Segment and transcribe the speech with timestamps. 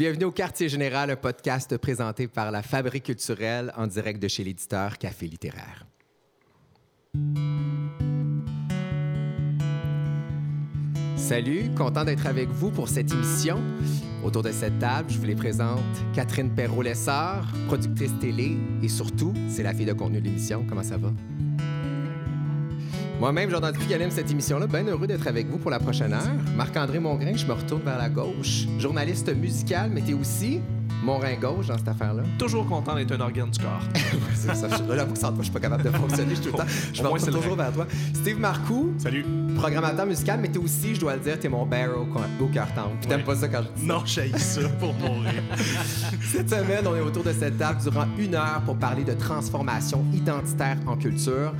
[0.00, 4.42] Bienvenue au Quartier Général, un podcast présenté par la Fabrique culturelle en direct de chez
[4.42, 5.84] l'éditeur Café littéraire.
[11.16, 13.60] Salut, content d'être avec vous pour cette émission.
[14.24, 19.62] Autour de cette table, je vous les présente Catherine Perrault-Lessard, productrice télé et surtout, c'est
[19.62, 20.64] la fille de contenu de l'émission.
[20.66, 21.12] Comment ça va?
[23.20, 26.14] Moi-même, Jordan Dupuis, qui anime cette émission-là, bien heureux d'être avec vous pour la prochaine
[26.14, 26.32] heure.
[26.56, 28.64] Marc-André Mongrain, je me retourne vers la gauche.
[28.78, 30.62] Journaliste musical, mais t'es aussi
[31.04, 32.22] mon rein gauche dans cette affaire-là.
[32.38, 33.82] Toujours content d'être un organe du corps.
[34.34, 34.68] c'est ça.
[34.68, 36.34] Je, là, sans toi, je suis pas capable de fonctionner.
[36.34, 36.64] Je, tout le temps,
[36.94, 37.86] je vais toujours vers toi.
[38.14, 38.94] Steve Marcoux.
[38.96, 39.26] Salut.
[39.54, 42.92] Programmateur musical, mais t'es aussi, je dois le dire, t'es mon au, cœur tendre.
[43.02, 45.42] Tu t'aimes pas ça quand je dis Non, je ça pour mourir.
[46.22, 50.06] cette semaine, on est autour de cette table durant une heure pour parler de transformation
[50.14, 51.52] identitaire en culture.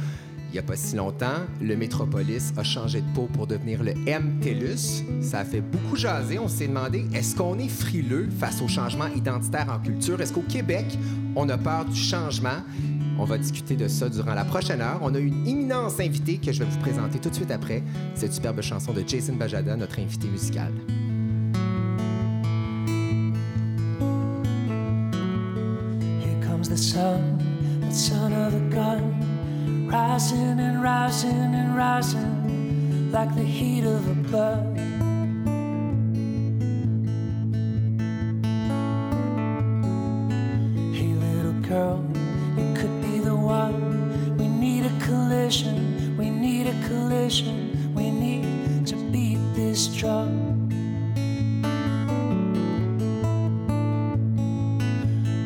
[0.50, 3.92] Il n'y a pas si longtemps, le Métropolis a changé de peau pour devenir le
[4.04, 5.04] M-TELUS.
[5.22, 6.40] Ça a fait beaucoup jaser.
[6.40, 10.20] On s'est demandé, est-ce qu'on est frileux face au changement identitaire en culture?
[10.20, 10.98] Est-ce qu'au Québec,
[11.36, 12.64] on a peur du changement?
[13.20, 14.98] On va discuter de ça durant la prochaine heure.
[15.02, 17.84] On a une immense invitée que je vais vous présenter tout de suite après.
[18.16, 20.72] Cette superbe chanson de Jason Bajada, notre invité musical.
[29.90, 34.78] Rising and rising and rising like the heat of a bud.
[40.94, 42.04] Hey, little girl,
[42.56, 44.36] you could be the one.
[44.38, 50.68] We need a collision, we need a collision, we need to beat this drum.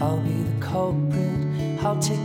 [0.02, 2.23] I'll be the culprit, I'll take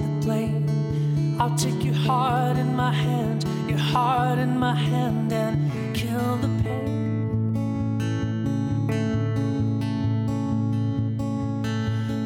[1.59, 7.52] take your heart in my hand, your heart in my hand, and kill the pain.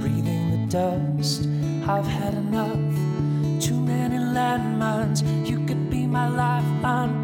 [0.01, 1.47] Breathing the dust,
[1.89, 2.77] I've had enough.
[3.59, 7.22] Too many landmines, you could be my lifeline,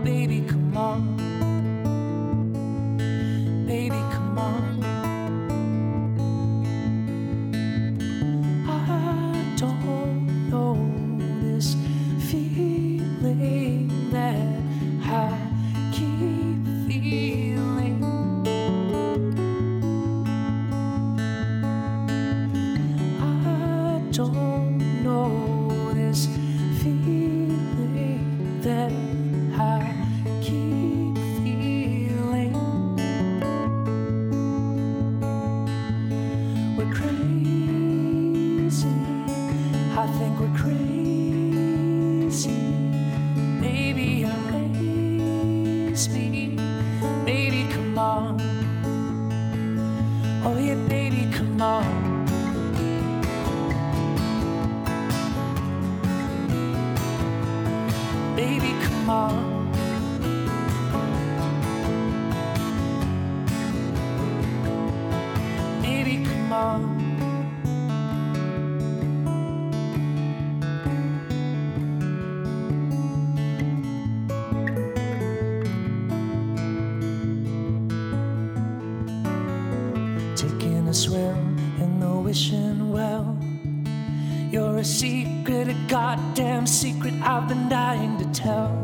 [66.60, 66.76] Taking
[80.90, 83.40] a swim in the wishing well.
[84.52, 88.76] You're a secret, a goddamn secret I've been dying to tell.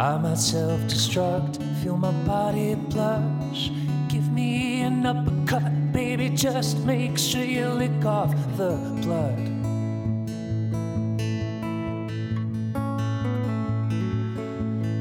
[0.00, 3.70] I myself destruct Feel my body blush.
[4.08, 6.28] Give me an uppercut, baby.
[6.28, 9.36] Just make sure you lick off the blood.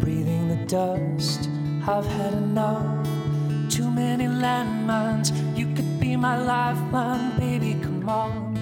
[0.02, 1.50] Breathing the dust,
[1.88, 3.08] I've had enough.
[3.70, 7.74] Too many landmines, you could be my lifeline, baby.
[7.82, 8.54] Come on,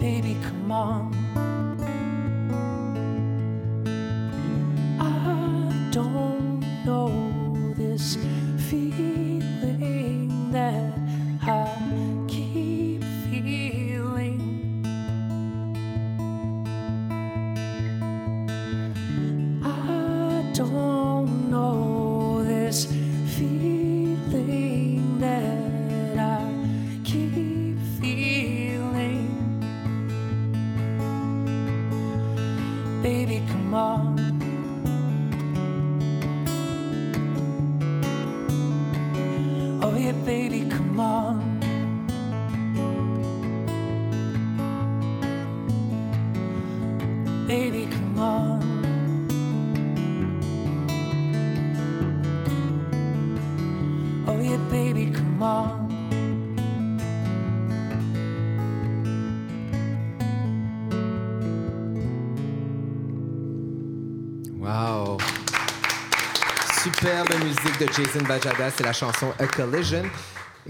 [0.00, 1.19] baby, come on.
[47.50, 48.60] baby, come on.
[54.28, 55.88] Oh, yeah, baby, come on.
[64.60, 65.18] Wow!
[66.82, 70.08] Superbe musique de Jason Bajada, c'est la chanson A Collision.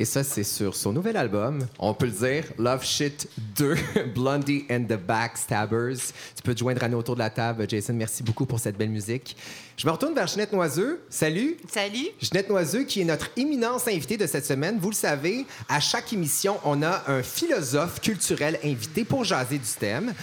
[0.00, 3.74] Et ça, c'est sur son nouvel album, on peut le dire, Love Shit 2,
[4.14, 5.98] Blondie and the Backstabbers.
[6.34, 7.66] Tu peux te joindre à nous autour de la table.
[7.68, 9.36] Jason, merci beaucoup pour cette belle musique.
[9.76, 11.02] Je me retourne vers Jeanette Noiseux.
[11.10, 11.58] Salut!
[11.70, 12.08] Salut.
[12.18, 14.78] Jeanette Noiseux, qui est notre éminence invitée de cette semaine.
[14.80, 19.68] Vous le savez, à chaque émission, on a un philosophe culturel invité pour jaser du
[19.78, 20.14] thème.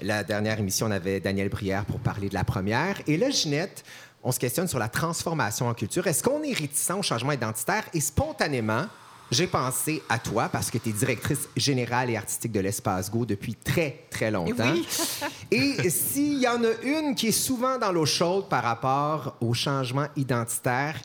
[0.00, 3.00] La dernière émission, on avait Daniel Brière pour parler de la première.
[3.08, 3.82] Et là, Ginette,
[4.22, 6.06] on se questionne sur la transformation en culture.
[6.06, 7.84] Est-ce qu'on est réticent au changement identitaire?
[7.92, 8.86] Et spontanément,
[9.30, 13.24] j'ai pensé à toi parce que tu es directrice générale et artistique de l'Espace Go
[13.24, 14.72] depuis très, très longtemps.
[14.72, 14.86] Oui.
[15.50, 19.54] et s'il y en a une qui est souvent dans l'eau chaude par rapport au
[19.54, 20.96] changement identitaire,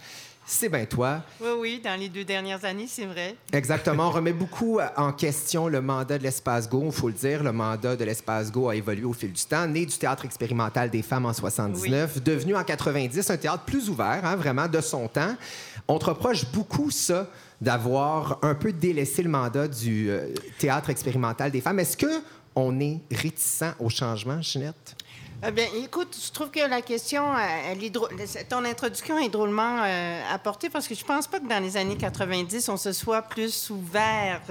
[0.48, 1.24] c'est bien toi.
[1.42, 3.36] Oui, oui, dans les deux dernières années, c'est vrai.
[3.52, 4.10] Exactement.
[4.10, 6.84] On remet beaucoup en question le mandat de l'Espace Go.
[6.86, 9.66] Il faut le dire, le mandat de l'Espace Go a évolué au fil du temps.
[9.66, 14.22] Né du théâtre expérimental des femmes en 79, devenu en 90 un théâtre plus ouvert,
[14.24, 15.36] hein, vraiment de son temps.
[15.88, 17.28] On te reproche beaucoup ça,
[17.62, 21.80] d'avoir un peu délaissé le mandat du euh, théâtre expérimental des femmes.
[21.80, 22.22] Est-ce que
[22.56, 24.96] on est réticent au changement, Ginette?
[25.54, 27.90] Bien, écoute, je trouve que la question, euh,
[28.50, 31.98] ton introduction est drôlement euh, apportée parce que je pense pas que dans les années
[31.98, 34.42] 90, on se soit plus ouvert.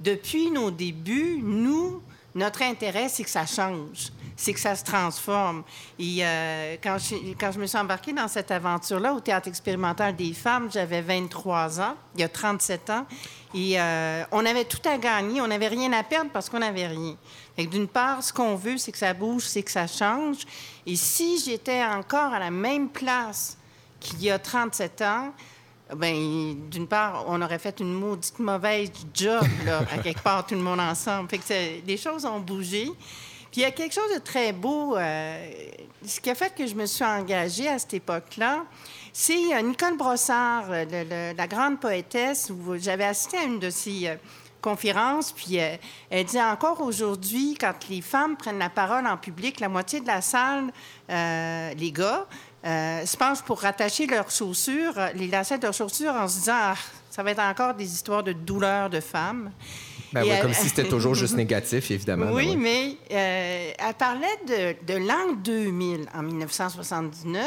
[0.00, 2.02] Depuis nos débuts, nous,
[2.34, 5.64] notre intérêt, c'est que ça change, c'est que ça se transforme.
[5.98, 10.68] Et euh, quand, je, me suis embarquée dans cette aventure-là au Théâtre expérimental des femmes,
[10.70, 13.06] j'avais 23 ans, il y a 37 ans,
[13.54, 16.86] et euh, on avait tout à gagner, on n'avait rien à perdre parce qu'on n'avait
[16.86, 17.16] rien.
[17.56, 20.38] D'une part, ce qu'on veut, c'est que ça bouge, c'est que ça change.
[20.84, 23.56] Et si j'étais encore à la même place
[23.98, 25.32] qu'il y a 37 ans,
[25.94, 30.54] ben d'une part, on aurait fait une maudite mauvaise job, là, à quelque part, tout
[30.54, 31.30] le monde ensemble.
[31.30, 32.90] Fait que les choses ont bougé.
[33.56, 34.98] Il y a quelque chose de très beau.
[34.98, 35.50] euh,
[36.04, 38.64] ce qui a fait que je me suis engagée à cette époque-là,
[39.14, 44.14] c'est euh, Nicole Brossard, euh, la grande poétesse, où j'avais assisté à une de ses
[44.60, 49.70] conférences, puis elle dit encore aujourd'hui, quand les femmes prennent la parole en public, la
[49.70, 50.72] moitié de la salle,
[51.08, 52.26] les gars,
[52.64, 56.74] se penchent pour rattacher leurs chaussures, les lacets de leurs chaussures, en se disant ah,
[57.10, 59.52] ça va être encore des histoires de douleur de femmes.
[60.20, 62.32] Ben Et oui, elle- comme si c'était toujours juste négatif, évidemment.
[62.32, 67.42] oui, Ben mais euh, elle parlait de, de l'an 2000, en 1979,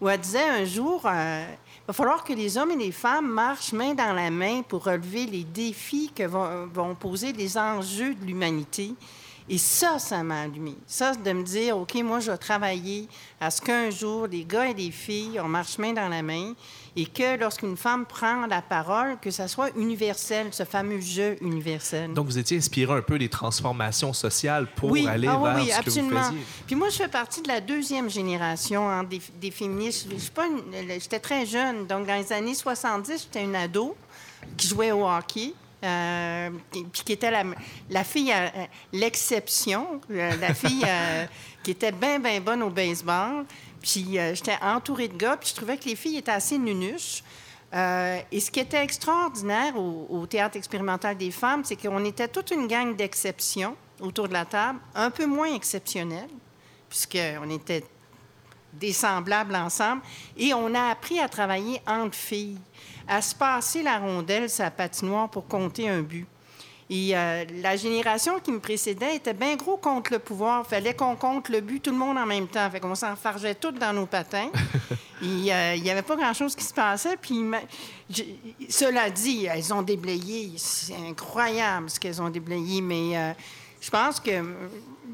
[0.00, 3.28] où elle disait un jour, euh, il va falloir que les hommes et les femmes
[3.28, 8.14] marchent main dans la main pour relever les défis que vont, vont poser les enjeux
[8.14, 8.92] de l'humanité.
[9.48, 10.74] Et ça, ça m'a allumé.
[10.88, 13.08] Ça, c'est de me dire, OK, moi, je vais travailler
[13.40, 16.52] à ce qu'un jour, les gars et les filles, on marche main dans la main
[16.96, 22.14] et que lorsqu'une femme prend la parole, que ça soit universel, ce fameux jeu universel.
[22.14, 25.56] Donc, vous étiez inspiré un peu des transformations sociales pour oui, aller ah oui, vers
[25.56, 26.08] oui, ce absolument.
[26.08, 26.46] que vous faisiez.
[26.66, 30.08] Puis moi, je fais partie de la deuxième génération hein, des, des féministes.
[30.88, 33.94] J'étais très jeune, donc dans les années 70, j'étais une ado
[34.56, 35.52] qui jouait au hockey.
[35.84, 37.44] euh, puis qui était la,
[37.90, 38.50] la fille, à
[38.92, 41.26] l'exception, euh, la fille euh,
[41.62, 43.44] qui était bien, bien bonne au baseball.
[43.86, 47.22] Puis euh, j'étais entourée de gars, puis je trouvais que les filles étaient assez nunuches.
[47.72, 52.26] Euh, et ce qui était extraordinaire au, au Théâtre expérimental des femmes, c'est qu'on était
[52.26, 56.30] toute une gang d'exceptions autour de la table, un peu moins exceptionnelles,
[56.88, 57.84] puisqu'on était
[58.72, 60.02] des semblables ensemble.
[60.36, 62.58] Et on a appris à travailler entre filles,
[63.06, 66.26] à se passer la rondelle, sa patinoire pour compter un but.
[66.88, 70.64] Et euh, la génération qui me précédait était bien gros contre le pouvoir.
[70.66, 72.70] fallait qu'on compte le but tout le monde en même temps.
[72.70, 74.50] Fait qu'on s'enfargeait toutes dans nos patins.
[75.22, 77.16] Euh, il n'y avait pas grand-chose qui se passait.
[77.16, 77.40] Puis,
[78.10, 78.22] je-
[78.68, 80.52] cela dit, elles ont déblayé.
[80.58, 82.82] C'est incroyable ce qu'elles ont déblayé.
[82.82, 83.32] Mais euh,
[83.80, 84.30] je pense que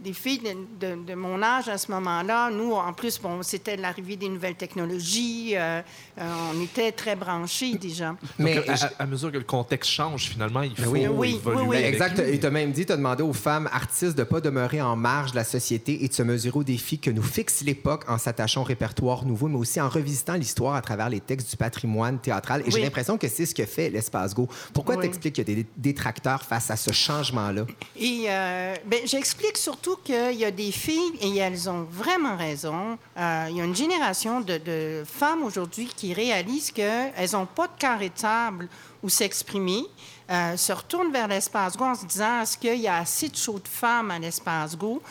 [0.04, 3.76] les filles de, de- de mon âge à ce moment-là, nous, en plus, bon, c'était
[3.76, 5.52] l'arrivée des nouvelles technologies.
[5.56, 5.80] euh,
[6.18, 8.14] euh, on était très branchés déjà.
[8.38, 11.06] Mais Donc, à, je- à- à mesure que le contexte change, finalement, il faut oui.
[11.08, 11.66] Oui, évoluer.
[11.66, 12.18] oui, Exact.
[12.18, 14.80] Et tu as même dit, tu as demandé aux femmes artistes de ne pas demeurer
[14.82, 18.04] en marge de la société et de se mesurer aux défis que nous fixe l'époque
[18.08, 21.56] en s'attachant au répertoire nouveau, mais aussi en revisitant l'histoire à travers les textes du
[21.56, 22.62] patrimoine théâtral.
[22.66, 24.48] Et j'ai l'impression que c'est ce que fait l'Espace Go.
[24.74, 25.02] Pourquoi Oui.
[25.02, 27.66] t'expliques qu'il y a des détracteurs face à ce changement-là?
[27.96, 32.98] Et euh, ben, j'explique surtout qu'il y a des filles, et elles ont vraiment raison,
[33.16, 37.72] euh, il y a une génération de, femmes aujourd'hui qui réalisent qu'elles n'ont pas de
[37.78, 38.68] carré de table
[39.02, 39.84] où s'exprimer,
[40.30, 43.36] euh, se retournent vers l'espace Go en se disant est-ce qu'il y a assez de
[43.36, 45.02] shows de femmes à l'espace Go?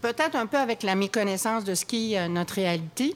[0.00, 3.14] Peut-être un peu avec la méconnaissance de ce qui est euh, notre réalité.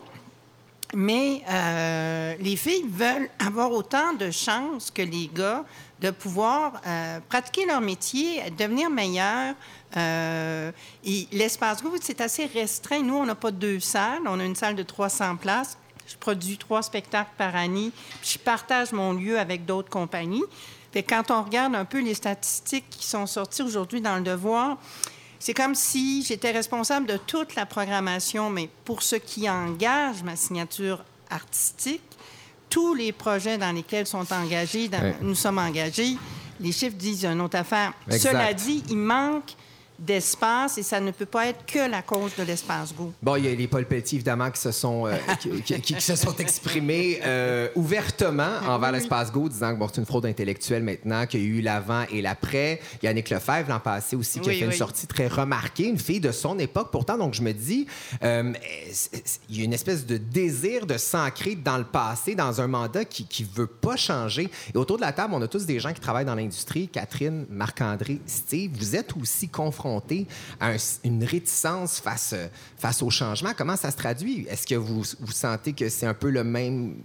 [0.95, 5.65] Mais euh, les filles veulent avoir autant de chances que les gars
[6.01, 9.55] de pouvoir euh, pratiquer leur métier, devenir meilleurs.
[9.97, 10.71] Euh,
[11.05, 13.03] et l'espace groupe, c'est assez restreint.
[13.03, 14.23] Nous, on n'a pas deux salles.
[14.27, 15.77] On a une salle de 300 places.
[16.07, 17.91] Je produis trois spectacles par année.
[18.21, 20.45] Puis je partage mon lieu avec d'autres compagnies.
[20.93, 24.79] Fait quand on regarde un peu les statistiques qui sont sorties aujourd'hui dans le Devoir,
[25.39, 30.37] c'est comme si j'étais responsable de toute la programmation, mais pour ce qui engage ma
[30.37, 32.03] signature artistique,
[32.71, 36.17] tous les projets dans lesquels sont engagés, dans- nous sommes engagés,
[36.61, 37.93] les chiffres disent une autre affaire.
[38.11, 38.31] Exact.
[38.33, 39.55] Cela dit, il manque
[39.99, 43.13] d'espace et ça ne peut pas être que la cause de l'espace go.
[43.23, 46.01] Bon, il y a les Paul Pelletier, évidemment, qui se sont, euh, qui, qui- qui
[46.01, 50.83] se sont exprimés euh, ouvertement envers l'espace Go, disant que bon, c'est une fraude intellectuelle
[50.83, 52.81] maintenant, qu'il y a eu l'avant et l'après.
[53.03, 56.21] Yannick Lefebvre, l'an passé aussi, qui a Oui, fait une sortie très remarquée, une fille
[56.21, 57.19] de son époque pourtant.
[57.19, 57.87] Donc, je me dis,
[58.23, 58.53] euh,
[59.49, 63.05] il y a une espèce de désir de s'ancrer dans le passé, dans un mandat
[63.05, 64.49] qui ne veut pas changer.
[64.75, 66.89] Et autour de la table, on a tous des gens qui travaillent dans l'industrie.
[66.89, 69.88] Catherine, Marc-André, Steve, vous êtes aussi confrontés
[70.61, 72.35] à un- une réticence face,
[72.77, 73.53] face au changement.
[73.57, 74.47] Comment ça se traduit?
[74.49, 76.97] Est-ce que vous, vous sentez que c'est un peu le même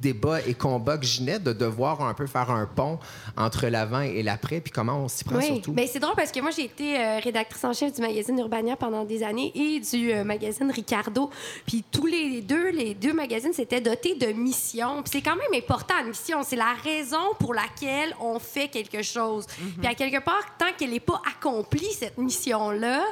[0.00, 2.98] débat et combat que Ginette, de devoir un peu faire un pont
[3.36, 5.72] entre l'avant et l'après, puis comment on s'y prend Oui, surtout?
[5.72, 8.76] ben, c'est drôle parce que moi, j'ai été euh, rédactrice en chef du magazine Urbania
[8.76, 11.30] pendant des années et du euh, magazine Ricardo.
[11.66, 15.02] Puis tous les deux, les deux magazines s'étaient dotés de missions.
[15.02, 16.42] Puis c'est quand même important, une mission.
[16.42, 19.46] C'est la raison pour laquelle on fait quelque chose.
[19.78, 23.02] Puis à quelque part, tant qu'elle n'est pas accomplie, cette mission-là,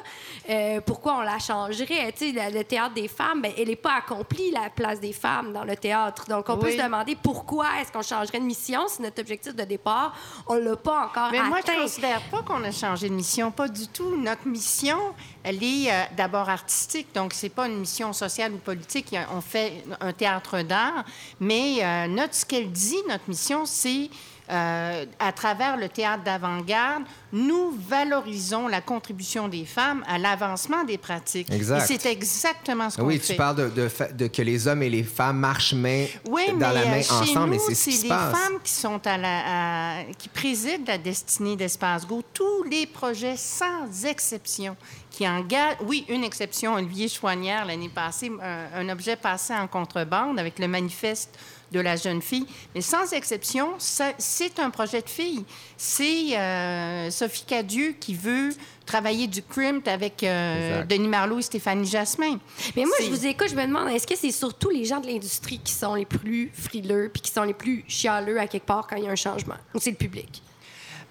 [0.51, 2.13] euh, pourquoi on la changerait?
[2.17, 5.53] Tu sais, le, théâtre des femmes, ben, elle n'est pas accomplie, la place des femmes
[5.53, 6.27] dans le théâtre.
[6.29, 9.65] Donc, on peut se demander pourquoi est-ce qu'on changerait de mission si notre objectif de
[9.65, 10.15] départ,
[10.47, 11.49] on l'a pas encore Mais atteint.
[11.49, 14.17] moi, je ne considère pas qu'on a changé de mission, pas du tout.
[14.17, 14.99] Notre mission,
[15.43, 19.15] elle est euh, d'abord artistique, donc c'est pas une mission sociale ou politique.
[19.35, 21.05] On fait un théâtre d'art,
[21.41, 24.11] mais euh, notre, ce qu'elle dit, notre mission, c'est
[24.51, 30.99] euh, à travers le théâtre d'avant-garde, nous valorisons la contribution des femmes à l'avancement des
[30.99, 31.51] pratiques.
[31.51, 31.91] Exact.
[31.91, 33.33] Et c'est exactement ce qu'on oui, fait.
[33.33, 36.43] tu parles de, de fa- de que les hommes et les femmes marchent main Oui,
[36.53, 38.09] dans mais la main euh, chez ensemble, nous, et c'est ce c'est qui se les
[38.11, 38.37] passe.
[38.39, 42.23] femmes qui sont à la, à- qui président la destinée d'Espace Go.
[42.33, 44.77] Tous les projets, sans exception,
[45.11, 45.77] qui engagent...
[45.87, 50.69] Oui, une exception, Olivier Chouanière, l'année passée, un, un objet passé en contrebande avec le
[50.69, 51.31] manifeste
[51.75, 52.47] de la jeune fille.
[52.75, 55.45] Mais sans exception, c'est un projet de fille.
[55.77, 58.51] C'est euh, Sophie Cadieux qui veut
[58.87, 60.85] travailler du crimp avec euh.
[60.85, 62.39] Denis Marlot et Stéphanie Jasmin.
[62.77, 65.07] Mais moi, je vous écoute, je me demande, est-ce que c'est surtout les gens de
[65.07, 68.87] l'industrie qui sont les plus frileux puis qui sont les plus chialeux à quelque part
[68.87, 69.57] quand il y a un changement?
[69.75, 70.43] Ou c'est le public?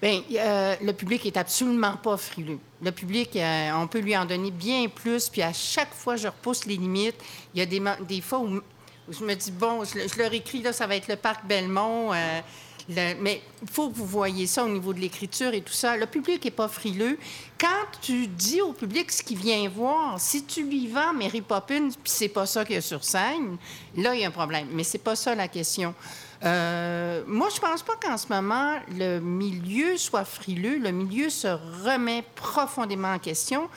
[0.00, 2.58] Bien, euh, le public est absolument pas frileux.
[2.82, 6.26] Le public, euh, on peut lui en donner bien plus, puis à chaque fois, je
[6.28, 7.16] repousse les limites.
[7.54, 8.60] Il y a des fois où,
[9.08, 11.44] je me dis, bon, je, le- je leur écris, là, ça va être le parc
[11.46, 12.12] Belmont.
[12.12, 12.40] euh,
[12.86, 15.96] mais il faut que vous voyez ça au niveau de l'écriture et tout ça.
[15.96, 17.18] Le public n'est pas frileux.
[17.58, 21.88] Quand tu dis au public ce qu'il vient voir, si tu lui vends Mary Poppins,
[21.88, 23.56] puis c'est pas ça qu'il y a sur scène,
[23.96, 24.68] là, il y a un problème.
[24.72, 25.94] Mais c'est pas ça la question.
[26.44, 30.76] Euh, moi, je pense pas qu'en ce moment, le milieu soit frileux.
[30.76, 31.48] Le milieu se
[31.86, 33.70] remet profondément en question.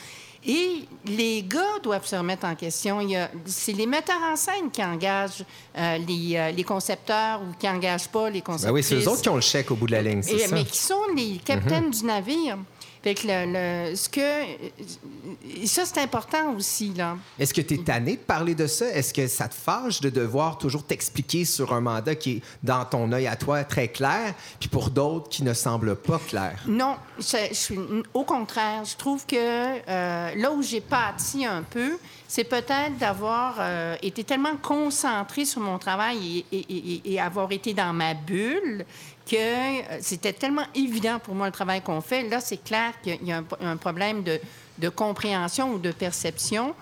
[0.50, 3.06] Et les gars doivent se remettre en question.
[3.46, 5.44] C'est les metteurs en scène qui engagent
[5.77, 8.74] euh, les, euh, les concepteurs ou qui n'engagent pas les Ben concepteurs.
[8.74, 10.48] oui, c'est eux autres qui ont le chèque au bout de la ligne, c'est ça.
[10.48, 10.54] Mhm.
[10.54, 12.58] Mais qui sont les capitaines du navire.
[13.04, 15.66] Fait que le, le- ce que...
[15.66, 17.18] ça, c'est important aussi, là.
[17.39, 18.88] Est-ce que tu es tanné de parler de ça?
[18.89, 22.84] Est-ce que ça te fâche de devoir toujours t'expliquer sur un mandat qui est dans
[22.86, 26.60] ton œil à toi très clair, puis pour d'autres qui ne semble pas clair?
[26.68, 27.80] Non, je, je suis,
[28.13, 33.56] au contraire, je trouve que euh, là où j'ai pâti un peu, c'est peut-être d'avoir
[33.60, 38.13] euh, été tellement concentré sur mon travail et, et- et- et avoir été dans ma
[38.13, 38.86] bulle
[39.29, 42.24] que euh, c'était tellement évident pour moi le travail qu'on fait.
[42.29, 46.74] Là, c'est clair qu'il y a un, problème de compréhension ou de perception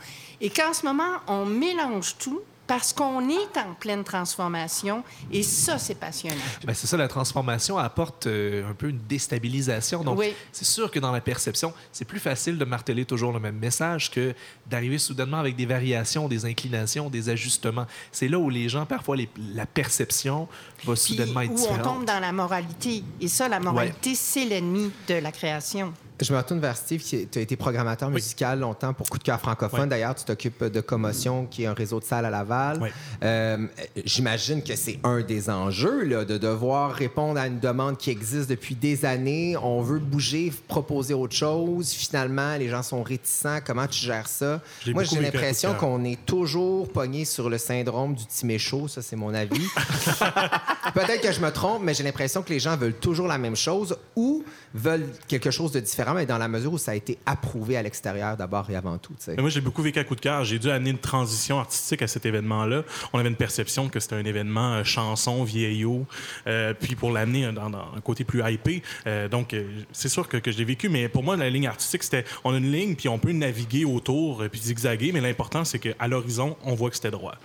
[0.42, 5.78] et qu'en ce moment, on mélange tout parce qu'on est en pleine transformation et ça,
[5.78, 6.36] c'est passionnant.
[6.66, 10.04] Ben, c'est ça, la transformation apporte euh, un peu une déstabilisation.
[10.04, 10.34] Donc, Oui.
[10.52, 14.10] c'est sûr que dans la perception, c'est plus facile de marteler toujours le même message
[14.12, 14.34] que
[14.68, 17.86] d'arriver soudainement avec des variations, des inclinations, des ajustements.
[18.12, 20.48] C'est là où les gens, parfois, les- la perception
[20.86, 21.84] va Puis soudainement être où on différente.
[21.84, 23.04] tombe dans la moralité.
[23.22, 25.94] Et ça, la moralité, c'est l'ennemi de la création.
[26.22, 29.40] Je me retourne vers Steve, tu as été programmateur musical longtemps pour Coup de cœur
[29.40, 29.82] francophone.
[29.82, 29.90] Oui.
[29.90, 32.80] D'ailleurs, tu t'occupes de Commotion, qui est un réseau de salles à Laval.
[32.82, 32.90] Oui.
[33.24, 33.68] Euh,
[34.06, 38.50] J'imagine que c'est un des enjeux, là, de devoir répondre à une demande qui existe
[38.50, 39.58] depuis des années.
[39.58, 41.92] On veut bouger, proposer autre chose.
[41.92, 43.60] Finalement, les gens sont réticents.
[43.66, 44.62] Comment tu gères ça?
[44.88, 48.88] Moi, j'ai l'impression qu'on est toujours pogné sur le syndrome du petit méchot.
[48.88, 49.68] Ça, c'est mon avis.
[50.94, 53.56] Peut-être que je me trompe, mais j'ai l'impression que les gens veulent toujours la même
[53.58, 57.18] chose ou veulent quelque chose de différent, mais dans la mesure où ça a été
[57.26, 59.14] approuvé à l'extérieur d'abord et avant tout.
[59.38, 60.44] moi, j'ai beaucoup vécu à coup de cœur.
[60.44, 62.84] J'ai dû amener une transition artistique à cet événement-là.
[63.14, 66.06] On avait une perception que c'était un événement euh, chanson, vieillot,
[66.48, 68.84] euh, puis pour l'amener dans, un côté plus hypé.
[69.08, 69.56] Euh, donc,
[69.92, 72.54] c'est sûr que, que je l'ai vécu, mais pour moi, la ligne artistique, c'était on
[72.54, 76.58] a une ligne, puis on peut naviguer autour, puis zigzaguer, mais l'important, c'est qu'à l'horizon,
[76.64, 77.36] on voit que c'était droit.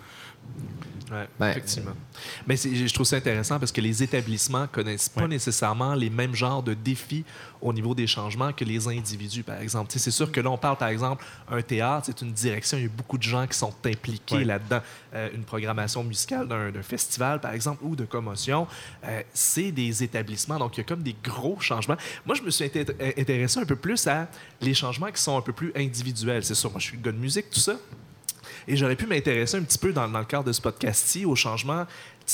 [1.11, 1.93] Ouais, Ben, effectivement.
[2.47, 5.29] Mais c'est- je trouve ça intéressant parce que les établissements connaissent pas Ouais.
[5.29, 7.25] nécessairement les mêmes genres de défis
[7.61, 9.91] au niveau des changements que les individus, par exemple.
[9.97, 12.87] C'est sûr que là, on parle, par exemple, un théâtre, c'est une direction, il y
[12.87, 14.45] a beaucoup de gens qui sont impliqués Ouais.
[14.45, 14.81] là-dedans.
[15.15, 18.69] Euh, une programmation musicale d'un festival, par exemple, ou de commotion,
[19.05, 20.59] euh, c'est des établissements.
[20.59, 21.97] Donc, il y a comme des gros changements.
[22.25, 22.87] Moi, je me suis inté-
[23.21, 24.29] intéressé un peu plus à
[24.61, 26.45] les changements qui sont un peu plus individuels.
[26.45, 27.75] C'est sûr, moi, je suis gars de musique, tout ça.
[28.69, 31.87] Et j'aurais pu m'intéresser un petit peu dans, le cadre de ce podcast-ci au changement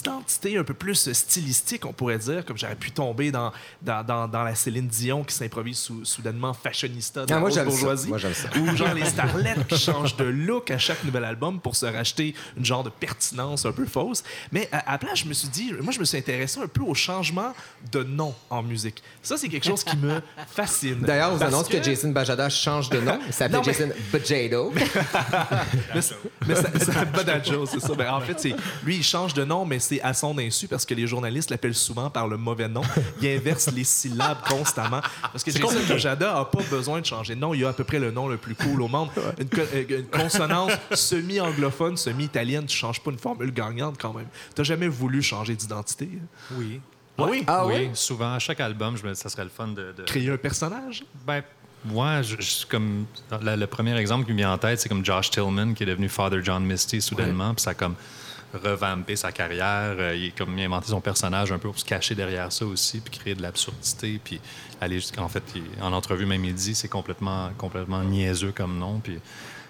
[0.02, 4.28] d'identité un peu plus stylistique, on pourrait dire, comme j'aurais pu tomber dans, dans, dans,
[4.28, 8.10] dans la Céline Dion qui s'improvise sou- soudainement fashionista de Ah, la moi, bourgeoisie.
[8.10, 12.34] Ou genre les starlettes qui changent de look à chaque nouvel album pour se racheter
[12.56, 14.22] une genre de pertinence un peu fausse.
[14.52, 16.66] Mais à, à la place, je me suis dit, moi, je me suis intéressé un
[16.68, 17.52] peu au changement
[17.92, 19.02] de nom en musique.
[19.22, 21.00] Ça, c'est quelque chose qui me fascine.
[21.00, 21.82] D'ailleurs, on annonce que...
[21.82, 23.18] Jason Bajada change de nom.
[23.26, 24.72] Il s'appelle mais- Jason Bajado.
[25.94, 26.14] Mais, c'est-
[26.46, 27.94] mais ça, ça Badajo, c'est ça.
[27.94, 28.42] Ben, en fait,
[28.84, 31.75] lui, il change de nom, mais c'est à son insu parce que les journalistes l'appellent
[31.75, 32.83] souvent par le mauvais nom.
[33.21, 35.00] Il inverse les syllabes constamment.
[35.23, 37.55] Parce que Jason Bajada n'a pas besoin de changer de nom.
[37.55, 39.09] Il a à peu près le nom le plus cool au monde.
[39.38, 40.73] Une, co- euh, une consonance
[41.21, 42.66] semi-anglophone, semi-italienne.
[42.66, 44.26] Tu changes pas une formule gagnante quand même.
[44.55, 46.09] Tu jamais voulu changer d'identité?
[46.52, 46.81] Oui.
[47.19, 47.45] Ah oui?
[47.47, 49.93] Ah oui, souvent, à chaque album, je me dis ça serait le fun de.
[49.97, 51.02] de- Créer un personnage?
[51.26, 51.43] Ben,
[51.85, 53.07] moi, je, je- comme
[53.40, 55.87] la- le premier exemple qui me vient en tête, c'est comme Josh Tillman qui est
[55.87, 57.95] devenu Father John Misty soudainement, puis ça a comme
[58.56, 59.96] revampé sa carrière.
[59.98, 63.18] Euh, il, a inventé son personnage un peu pour se cacher derrière ça aussi, puis
[63.18, 64.40] créer de l'absurdité, puis
[64.81, 65.42] aller jusqu'en fait,
[65.81, 69.18] en entrevue même il dit c'est complètement complètement niaiseux comme nom, puis.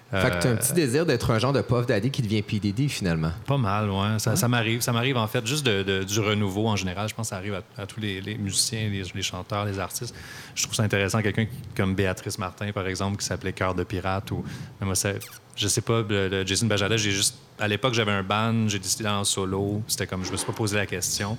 [0.09, 2.41] Fait que t'as un euh, petit désir d'être un genre de Puff Daddy qui devient
[2.41, 3.31] PDD, finalement.
[3.45, 4.19] Pas mal, ouais.
[4.19, 4.79] Ça, ça m'arrive.
[4.79, 7.09] Ça m'arrive, en fait, juste de, de- du renouveau en général.
[7.09, 9.79] Je pense que ça arrive à, à tous les, les musiciens, les, les chanteurs, les
[9.79, 10.15] artistes.
[10.55, 11.21] Je trouve ça intéressant.
[11.21, 14.31] Quelqu'un comme Béatrice Martin, par exemple, qui s'appelait Cœur de pirate.
[14.31, 14.45] Ou,
[14.79, 15.09] mais moi, ça,
[15.57, 17.35] je sais pas, le, le Jason Bajada, j'ai juste.
[17.59, 19.81] À l'époque, j'avais un band, j'ai décidé en solo.
[19.87, 21.37] C'était comme, je me suis pas posé la question.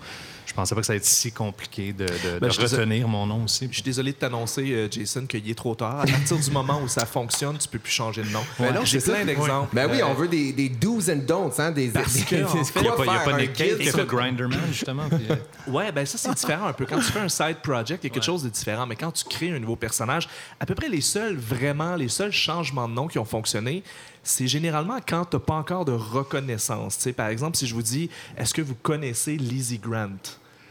[0.58, 3.26] Je pensais pas que ça allait être si compliqué de, de- Ben, de retenir mon
[3.26, 3.68] nom aussi.
[3.70, 6.00] Je suis désolé de t'annoncer, euh, Jason, qu'il est trop tard.
[6.00, 8.42] À partir du moment où ça fonctionne, tu peux plus changer de nom.
[8.58, 9.68] Ben non, J'ai plein d'exemples.
[9.72, 12.48] Ben oui, Euh, on veut des, des do's and don'ts, hein, des, Parce que, en
[12.48, 13.78] fait, Il n'y a pas, il y a faire pas un Nick Cave kid.
[13.78, 15.08] qui a fait Grinderman, justement.
[15.08, 15.36] puis, euh,
[15.70, 16.86] Ouais, ben ça, c'est différent un peu.
[16.86, 18.84] Quand tu fais un side project, il y a quelque chose de différent.
[18.84, 22.32] Mais quand tu crées un nouveau personnage, à peu près les seuls, vraiment, les seuls
[22.32, 23.84] changements de nom qui ont fonctionné,
[24.24, 26.96] c'est généralement quand tu n'as pas encore de reconnaissance.
[26.96, 30.08] Tu sais, par exemple, si je vous dis, est-ce que vous connaissez Lizzie Grant?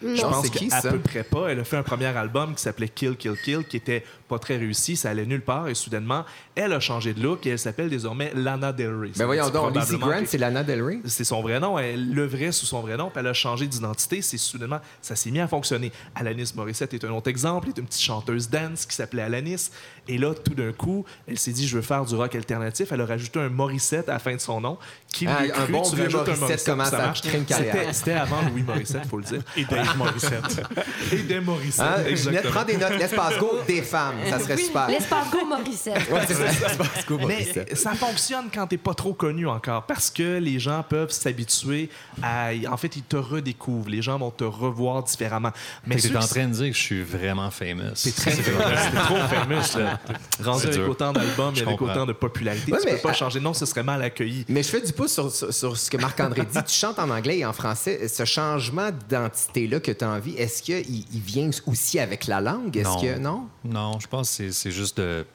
[0.01, 1.47] Je Non, pense qu'à peu près pas.
[1.49, 4.57] Elle a fait un premier album qui s'appelait Kill, Kill, Kill, qui était pas très
[4.57, 4.95] réussi.
[4.95, 5.67] Ça allait nulle part.
[5.67, 6.23] Et soudainement,
[6.55, 9.11] elle a changé de look et elle s'appelle désormais Lana Del Rey.
[9.15, 10.99] Ben voyons donc, Lizzie Grant, c'est Lana Del Rey?
[11.05, 11.79] c'est son vrai nom.
[11.79, 14.21] Elle levrait sous son vrai nom, puis elle a changé d'identité.
[14.21, 15.91] C'est soudainement, ça s'est mis à fonctionner.
[16.15, 17.67] Alanis Morissette est un autre exemple.
[17.67, 19.71] Elle est une petite chanteuse dance qui s'appelait Alanis.
[20.07, 22.91] Et là, tout d'un coup, elle s'est dit, je veux faire du rock alternatif.
[22.91, 24.77] Elle a rajouté un Morissette à la fin de son nom.
[25.11, 27.21] Qui lui Ah, a un cru, bon tu vieux rajoutes Morissette commence ça marche.
[27.21, 27.73] créer une carrière.
[27.75, 29.41] C'était- C'était avant Louis Morissette, faut le dire.
[29.55, 30.61] Et Dave Morissette.
[31.11, 32.03] Et des Morissette, Hein?
[32.07, 32.53] Exactement.
[32.53, 32.97] prends des notes.
[32.99, 34.15] L'espace go des femmes.
[34.29, 34.87] Ça serait super.
[34.89, 36.09] L'espargo Morissette.
[36.11, 36.43] Ouais, c'est ça.
[36.45, 37.67] L'espace go Morissette.
[37.69, 41.89] Mais ça fonctionne quand t'es pas trop connu encore, parce que les gens peuvent s'habituer
[42.21, 42.49] à.
[42.71, 43.89] En fait, ils te redécouvrent.
[43.89, 45.51] Les gens vont te revoir différemment.
[45.85, 47.91] Mais t'es en train de dire que je suis vraiment famous.
[47.95, 49.96] C'est très C'était trop fameux, là.
[50.43, 50.89] Rendu avec dur.
[50.89, 51.93] autant d'albums et avec comprends.
[51.93, 54.01] autant de popularité, Ouais, tu mais peux pas à- changer de nom, ce serait mal
[54.01, 54.45] accueilli.
[54.49, 56.63] Mais je fais du pouce sur, sur- sur ce que Marc-André dit.
[56.65, 58.07] Tu chantes en anglais et en français.
[58.07, 62.75] Ce changement d'identité-là que tu as envie, est-ce qu'il il vient aussi avec la langue?
[62.77, 63.01] Est-ce Non.
[63.01, 63.17] que.
[63.17, 63.47] Non?
[63.65, 65.25] Non, je pense que c'est- c'est juste de.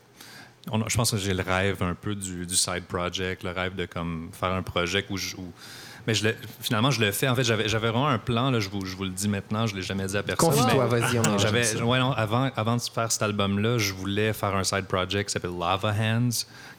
[0.70, 3.75] on je pense que j'ai le rêve un peu du, du side project, le rêve
[3.75, 5.53] de comme faire un projet où, je- où
[6.07, 7.29] Mais je le- finalement, je le fais.
[7.29, 9.73] En fait, j'avais vraiment un plan, là, je, vous, je vous le dis maintenant, je
[9.75, 10.51] ne l'ai jamais dit à personne.
[10.51, 11.85] Confie-toi, vas-y, on ça.
[11.85, 15.33] ouais, non, avant, avant de faire cet album-là, je voulais faire un side project qui
[15.33, 16.31] s'appelle Lava Hands,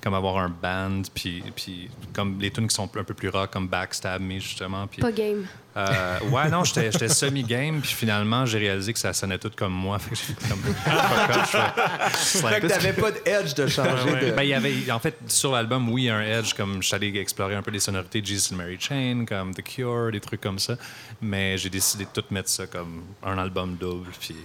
[0.03, 3.51] comme avoir un band, puis, puis comme les tunes qui sont un peu plus rock,
[3.51, 4.85] comme Backstab Me, justement.
[4.85, 5.45] Puis, Pas game.
[5.77, 9.71] euh, ouais, non, j'étais j'étais semi-game, puis finalement, j'ai réalisé que ça sonnait tout comme
[9.71, 9.99] moi.
[9.99, 10.61] Fait que j'ai comme.
[12.13, 14.31] Fait que t'avais pas de edge de changer de...
[14.31, 16.83] ben, il y avait, en fait, sur l'album, oui, il y a un edge, comme
[16.83, 19.63] je suis allé explorer un peu les sonorités de Jesus and Mary Chain, comme The
[19.63, 20.75] Cure, des trucs comme ça.
[21.21, 24.35] Mais j'ai décidé de tout mettre ça comme un album double, puis.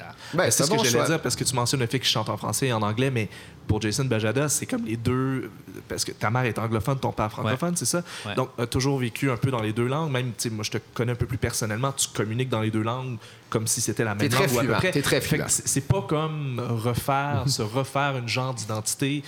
[0.00, 0.12] Ah.
[0.32, 2.28] Ben, C'est ce bon que j'allais dire parce que tu mentionnes le fait qu'il chante
[2.28, 3.28] en français et en anglais, mais
[3.66, 5.50] pour Jason Bajada, c'est comme les deux.
[5.88, 8.02] Parce que ta mère est anglophone, ton père francophone, c'est ça?
[8.26, 8.34] Ouais.
[8.34, 10.10] Donc, a toujours vécu un peu dans les deux langues.
[10.10, 12.70] Même, tu sais, moi, je te connais un peu plus personnellement, tu communiques dans les
[12.70, 14.90] deux langues comme si c'était la même T'es très langue ou à peu fluent, près.
[14.90, 19.22] t'es très c'est pas comme refaire, se refaire une genre d'identité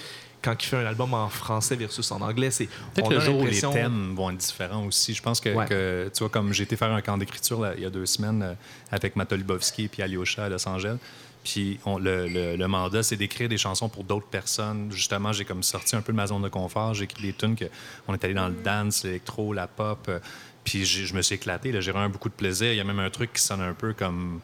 [0.46, 2.50] quand il fait un album en français versus en anglais.
[2.50, 5.12] C'est Peut-être le jour où les thèmes vont être différents aussi.
[5.12, 5.66] Je pense que, Ouais.
[5.66, 8.06] que, tu vois, comme j'ai été faire un camp d'écriture là, il y a deux
[8.06, 8.54] semaines euh,
[8.90, 10.96] avec Matt Lubowski et Alyosha à Los Angeles.
[11.44, 14.90] Puis on- le, le- le mandat, c'est d'écrire des chansons pour d'autres personnes.
[14.90, 16.94] Justement, j'ai comme sorti un peu de ma zone de confort.
[16.94, 17.66] J'ai écrit des tunes que
[18.08, 20.06] on est allé dans le dance, l'électro, la pop.
[20.08, 20.18] euh,
[20.64, 21.70] puis je me suis éclaté.
[21.80, 22.72] J'ai vraiment beaucoup de plaisir.
[22.72, 24.40] Il y a même un truc qui sonne un peu comme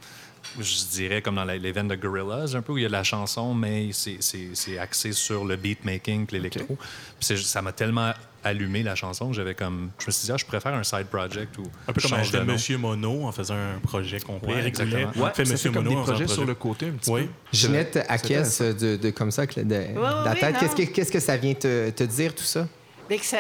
[0.61, 2.93] je dirais comme dans les veines de Gorillaz, un peu où il y a de
[2.93, 6.77] la chanson, mais c'est- c'est c'est axé sur le beatmaking et l'électro.
[6.77, 6.79] Puis
[7.21, 8.13] c'est- ça m'a tellement
[8.45, 9.91] allumé la chanson que j'avais comme.
[10.01, 11.63] Je me suis dit, ah, je préfère un side project ou.
[11.87, 12.11] Un peu comme
[12.47, 12.53] nom.
[12.53, 14.55] Monsieur Mono en faisant un projet complet.
[14.55, 15.13] Ouais, exactement.
[15.17, 17.23] Ouais, fait Monsieur Mono des en projets sur le côté un petit Oui.
[17.27, 17.29] peu.
[17.53, 20.57] Ginette C'est acquiesce de, de comme ça, que de, ouais, la oui, tête.
[20.59, 22.67] Qu'est-ce que, qu'est-ce que ça vient te, te dire, tout ça?
[23.09, 23.39] Ben, que ça-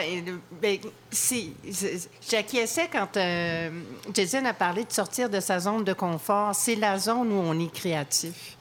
[0.61, 0.79] ben,
[2.31, 3.70] J'acquiesçais quand euh,
[4.14, 6.55] Jason a parlé de sortir de sa zone de confort.
[6.55, 8.57] C'est la zone où on est créatif.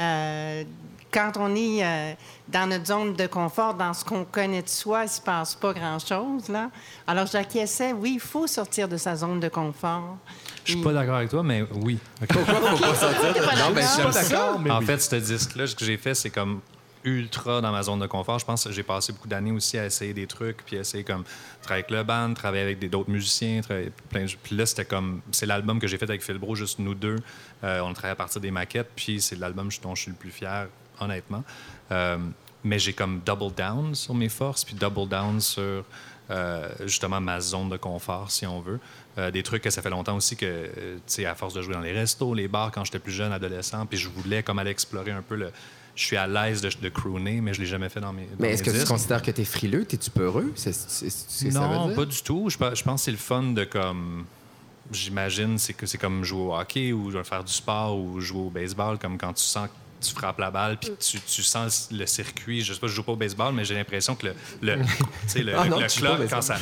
[0.00, 0.64] Euh,
[1.12, 2.12] quand on est euh,
[2.48, 5.54] dans notre zone de confort, dans ce qu'on connaît de soi, il ne se passe
[5.54, 6.48] pas grand-chose.
[6.48, 6.70] là.
[7.06, 10.16] Alors, j'acquiesçais, oui, il faut sortir de sa zone de confort.
[10.64, 11.98] Je suis pas d'accord avec toi, mais oui.
[12.28, 13.42] Pourquoi faut pas sortir?
[13.58, 16.14] Non, ben, Je suis pas d'accord, mais en fait, ce disque-là, ce que j'ai fait,
[16.14, 16.60] c'est comme
[17.04, 18.38] ultra dans ma zone de confort.
[18.38, 21.24] Je pense que j'ai passé beaucoup d'années aussi à essayer des trucs, puis essayer comme
[21.62, 23.60] travailler avec le band, travailler avec d'autres musiciens.
[24.42, 25.20] Puis là, c'était comme...
[25.30, 27.18] C'est l'album que j'ai fait avec Phil Bro, juste nous deux.
[27.62, 30.30] Euh, on travaille à partir des maquettes, puis c'est l'album dont je suis le plus
[30.30, 31.44] fier, honnêtement.
[31.92, 32.18] Euh,
[32.62, 35.84] mais j'ai comme double down sur mes forces, puis double down sur
[36.30, 38.80] euh, justement ma zone de confort, si on veut.
[39.32, 41.80] Des trucs que ça fait longtemps aussi que, tu sais, à force de jouer dans
[41.80, 45.12] les restos, les bars, quand j'étais plus jeune, adolescent, puis je voulais comme aller explorer
[45.12, 45.52] un peu le.
[45.96, 48.22] Je suis à l'aise de, de crooner, mais je l'ai jamais fait dans mes.
[48.24, 49.84] dans Mais est-ce que tu considères que tu es frileux?
[49.84, 50.52] T'es-tu peureux?
[50.56, 51.96] C'est c'est- c'est ce que ça veut Non, dire?
[51.96, 52.48] pas du tout.
[52.50, 54.24] Je, pe- je pense que c'est le fun de comme.
[54.92, 58.50] J'imagine c'est que c'est comme jouer au hockey ou faire du sport ou jouer au
[58.50, 62.04] baseball, comme quand tu sens que tu frappes la balle puis tu, tu sens le
[62.06, 62.62] circuit.
[62.62, 64.88] Je sais pas, je joue pas au baseball, mais j'ai l'impression que le, le, tu
[65.28, 66.56] sais, le, Ah le- non, clock, quand, ça,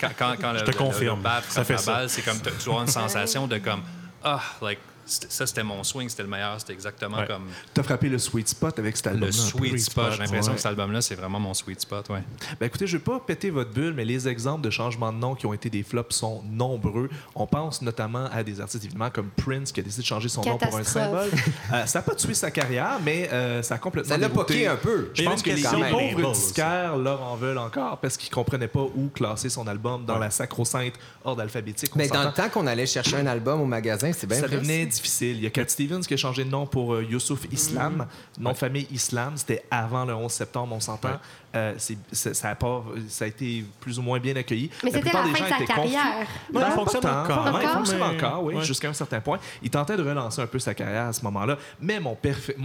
[0.00, 1.20] quand, quand, quand le, te le- le confirme.
[1.20, 1.92] bat Ça frappe fait la ça.
[1.92, 3.82] balle, c'est comme tu as une sensation de comme
[4.24, 7.26] ah, like, ça c'était mon swing, c'était le meilleur, c'était exactement Ouais.
[7.26, 10.12] comme T'as frappé le sweet spot avec cet album le sweet spot.
[10.12, 12.22] J'ai l'impression que cet album-là, c'est vraiment mon sweet spot, ouais.
[12.60, 15.18] Ben écoutez, je ne vais pas péter votre bulle, mais les exemples de changements de
[15.18, 17.08] nom qui ont été des flops sont nombreux.
[17.34, 20.42] On pense notamment à des artistes, évidemment, comme Prince, qui a décidé de changer son
[20.42, 21.30] nom pour un symbole.
[21.30, 21.54] Catastrophe.
[21.72, 24.66] Euh, ça n'a pas tué sa carrière, mais euh, ça a complètement Ça l'a poqué
[24.66, 25.10] un peu.
[25.14, 28.82] Je pense que les pauvres disquaires leur en veulent encore parce qu'ils ne comprenaient pas
[28.82, 30.94] où classer son album dans la sacro-sainte
[31.24, 31.90] ordre alphabétique.
[31.94, 34.48] On Mais dans le temps qu'on allait chercher un album au magasin, c'est bien ça
[34.48, 35.36] devenait difficile.
[35.36, 38.06] Il y a Cat Stevens qui a changé de nom pour euh, Youssouf Islam.
[38.38, 41.18] Nom de famille Islam, c'était avant le 11 septembre, on s'entend.
[41.56, 41.74] Euh,
[42.12, 44.70] ça, a pas, ça a été plus ou moins bien accueilli.
[44.84, 46.26] Mais c'était la des fin de sa carrière.
[46.52, 47.58] Ben, Ça pas fonctionne encore, vraiment.
[47.60, 47.76] Il Encore?
[47.78, 48.64] fonctionne mais- encore, oui, ouais.
[48.64, 49.38] jusqu'à un certain point.
[49.62, 51.56] Il tentait de relancer un peu sa carrière à ce moment-là.
[51.80, 52.14] Mais mon,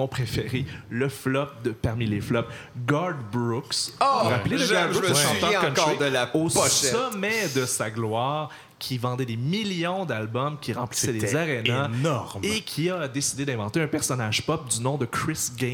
[0.08, 2.50] préféré, le flop de, parmi les flops,
[2.86, 3.94] Garth Brooks.
[4.02, 6.92] Oh, Vous vous rappelez de je Brooks, chanteur country, encore de la au pochette.
[6.92, 8.50] sommet de sa gloire,
[8.84, 12.42] qui vendait des millions d'albums, qui remplissait des arénas énorme.
[12.44, 15.74] et qui a décidé d'inventer un personnage pop du nom de Chris Gaines.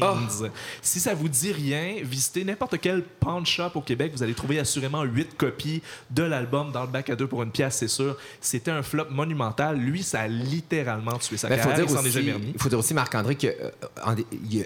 [0.80, 4.60] Si ça vous dit rien, visitez n'importe quel pawn shop au Québec, vous allez trouver
[4.60, 8.16] assurément huit copies de l'album dans le bac à deux pour une pièce, c'est sûr.
[8.40, 9.76] C'était un flop monumental.
[9.76, 11.86] Lui, ça a littéralement tué sa faut carrière.
[11.86, 11.86] dire
[12.54, 14.14] il faut dire aussi, Marc-André, qu'il a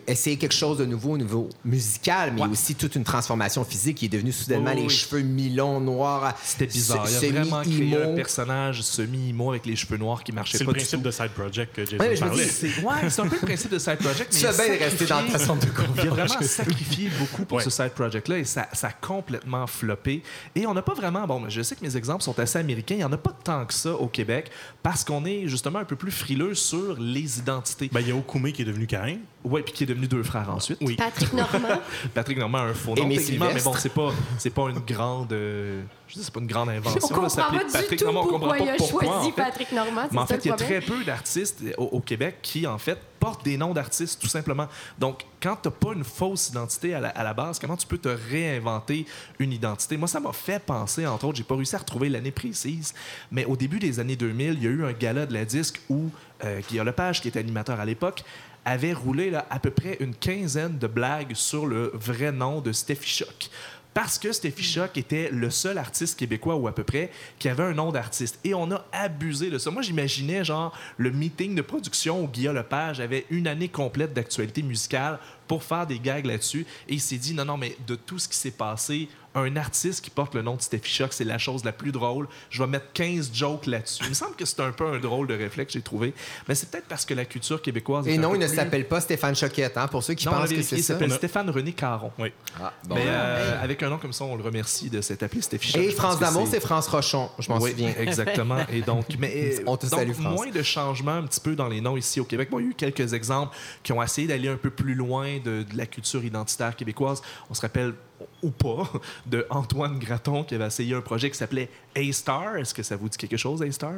[0.06, 2.48] essayé quelque chose de nouveau au niveau musical, mais Ouais.
[2.48, 4.02] aussi toute une transformation physique.
[4.02, 4.90] Il est devenu soudainement les oui.
[4.90, 6.34] cheveux mi-longs, noirs.
[6.42, 7.06] C'était bizarre.
[7.22, 8.14] Il a vraiment créé un.
[8.34, 11.30] Personnage semi-imo avec les cheveux noirs qui marchait C'est pas le du principe de Side
[11.30, 12.44] Project que Jason Ouais, parlait.
[12.44, 14.32] dis, C'est ouais, c'est un peu le principe de Side Project.
[14.36, 15.66] Tu mais fais bien il a de rester dans ta zone de
[16.02, 17.62] Il a vraiment sacrifié beaucoup pour Ouais.
[17.64, 18.38] ce side project-là.
[18.38, 20.22] et ça, ça a complètement floppé.
[20.56, 21.26] Et on n'a pas vraiment.
[21.26, 22.96] Bon, je sais que mes exemples sont assez américains.
[22.96, 24.50] Il n'y en a pas tant que ça au Québec
[24.82, 27.88] parce qu'on est justement un peu plus frileux sur les identités.
[27.92, 29.18] Ben, il y a Okume qui est devenu Caïn.
[29.44, 30.78] Oui, puis qui est devenu deux frères ensuite.
[30.80, 30.96] Oui.
[30.96, 31.68] Patrick Normand.
[32.14, 35.32] Patrick Normand a un faux nom, techniquement, mais bon, c'est pas, c'est pas une grande.
[35.34, 37.00] euh, je dis, c'est pas une grande On invention.
[37.00, 39.02] comprend là, s'appeler pas du Patrick tout Normand, on comprend pourquoi il a pourquoi.
[39.04, 39.42] choisi en fait.
[39.42, 40.08] Patrick Normand.
[40.12, 42.98] Mais en fait, il y a très peu d'artistes au, au Québec qui, en fait,
[43.20, 44.66] portent des noms d'artistes, tout simplement.
[44.98, 47.86] Donc, quand tu n'as pas une fausse identité à la, à la base, comment tu
[47.86, 49.06] peux te réinventer
[49.38, 49.96] une identité?
[49.96, 52.94] Moi, ça m'a fait penser, entre autres, j'ai pas réussi à retrouver l'année précise,
[53.30, 55.80] mais au début des années 2000, il y a eu un gala de la disque
[55.88, 56.10] où
[56.44, 58.24] euh, Guillaume Lepage, qui était animateur à l'époque,
[58.64, 62.72] avait roulé là, à peu près une quinzaine de blagues sur le vrai nom de
[62.72, 63.50] Steffi Choc.
[63.94, 67.62] Parce que Steffi Choc était le seul artiste québécois, ou à peu près, qui avait
[67.62, 68.40] un nom d'artiste.
[68.42, 69.70] Et on a abusé de ça.
[69.70, 74.62] Moi, j'imaginais, genre, le meeting de production où Guillaume Lepage avait une année complète d'actualité
[74.62, 76.66] musicale pour faire des gags là-dessus.
[76.88, 80.04] Et il s'est dit, non, non, mais de tout ce qui s'est passé, un artiste
[80.04, 82.28] qui porte le nom de Steffi Choc, c'est la chose la plus drôle.
[82.50, 84.04] Je vais mettre 15 jokes là-dessus.
[84.04, 86.14] Il me semble que c'est un peu un drôle de réflexe, j'ai trouvé.
[86.48, 88.06] Mais c'est peut-être parce que la culture québécoise.
[88.06, 90.50] Et non, il ne plus- s'appelle pas Stéphane Choquette, hein, pour ceux qui Non, pensent
[90.50, 90.92] que c'est il ça.
[90.94, 92.12] s'appelle On a- Stéphane René Caron.
[92.16, 92.28] Oui.
[92.62, 92.94] Ah, bon.
[92.94, 95.82] Mais euh, avec un nom comme ça, on le remercie de s'être appelé Steffi Choc.
[95.82, 97.92] Et France d'amour, c'est France Rochon, je m'en oui, souviens.
[97.98, 98.58] exactement.
[98.72, 100.32] Et donc, mais, euh, On te donc, salue, France.
[100.32, 102.50] moins de changements un petit peu dans les noms ici au Québec.
[102.52, 105.33] Bon, il y a eu quelques exemples qui ont essayé d'aller un peu plus loin
[105.40, 107.22] de, la culture identitaire québécoise.
[107.50, 107.94] On se rappelle
[108.42, 108.90] ou pas
[109.26, 112.56] de Antoine Graton qui avait essayé un projet qui s'appelait A-Star.
[112.56, 113.92] Est-ce que ça vous dit quelque chose, A-Star?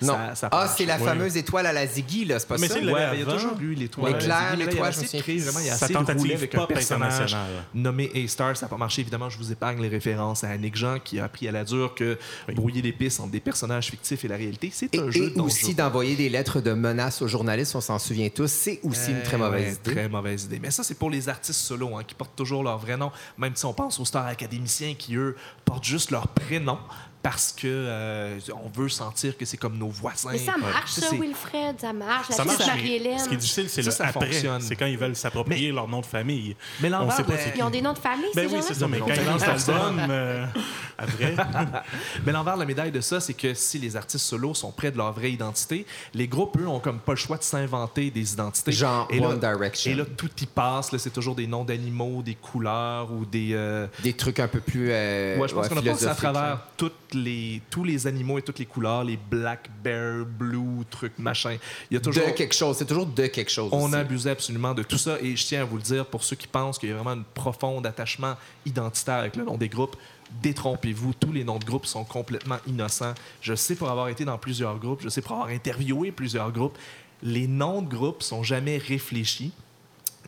[0.00, 0.14] Non.
[0.14, 2.74] Ça- ça ah, c'est la fameuse étoile à la Ziggy, là, c'est pas Mais ça?
[2.74, 4.12] c'est Ouais, mais il y a toujours eu l'étoile.
[4.12, 5.70] L'éclair, à la Ziggy, mais là, il a l'étoile, je me de créer vraiment, il
[5.70, 7.36] a Sa essayé de avec un personnage
[7.74, 8.56] nommé A-Star.
[8.56, 9.30] Ça n'a pas marché, évidemment.
[9.30, 12.18] Je vous épargne les références à Annick Jean qui a appris à la dure que
[12.54, 15.40] brouiller les pistes entre des personnages fictifs et la réalité, c'est Et, un jeu et
[15.40, 19.22] aussi d'envoyer des lettres de menaces aux journalistes, on s'en souvient tous, c'est aussi une
[19.22, 19.92] très Euh, mauvaise ouais, idée.
[19.92, 20.58] Très mauvaise idée.
[20.60, 23.10] Mais ça, c'est pour les artistes solos hein, qui portent toujours leur vrai nom.
[23.38, 26.78] Même si on pense aux stars académiciens qui, eux, portent juste leur prénom
[27.22, 30.30] parce que euh, on veut sentir que c'est comme nos voisins.
[30.32, 32.28] Mais ça marche, Ça, Wilfred, ça marche.
[32.30, 32.66] La Ça marche.
[32.66, 33.18] Marie-Hélène.
[33.18, 34.26] Ce qui est difficile, c'est le ça après.
[34.26, 34.60] fonctionne.
[34.60, 36.56] C'est quand ils veulent s'approprier leur nom de famille.
[36.80, 38.46] Mais On l'envers, sait pas de- c'est Ils ont des noms de famille, Ben ces
[38.46, 38.62] oui, gens-là?
[38.68, 40.46] c'est ça, mais quand ils lancent l'album, euh,
[40.98, 41.36] après,
[42.26, 44.90] Mais l'envers de la médaille de ça, c'est que si les artistes solos sont près
[44.90, 48.32] de leur vraie identité, les groupes, eux, ont comme pas le choix de s'inventer des
[48.32, 48.72] identités.
[48.72, 49.92] Genre et là, One Direction.
[49.92, 50.92] Et là, tout y passe.
[50.92, 53.50] là, C'est toujours des noms d'animaux, des couleurs ou des...
[53.52, 56.14] euh, Des trucs un peu plus euh, Ouais, je pense ouais, qu'on a passé à
[56.14, 61.18] travers toutes les, tous les animaux et toutes les couleurs, les black bear, blue, trucs,
[61.18, 61.56] machin.
[61.90, 62.24] Il y a toujours.
[62.24, 63.70] De quelque chose, c'est toujours de quelque chose.
[63.72, 63.94] On aussi.
[63.94, 66.46] abusait absolument de tout ça et je tiens à vous le dire pour ceux qui
[66.46, 68.34] pensent qu'il y a vraiment un profond attachement
[68.66, 69.96] identitaire avec le nom des groupes.
[70.42, 73.14] Détrompez-vous, tous les noms de groupes sont complètement innocents.
[73.42, 76.78] Je sais pour avoir été dans plusieurs groupes, je sais pour avoir interviewé plusieurs groupes,
[77.22, 79.52] les noms de groupes sont jamais réfléchis.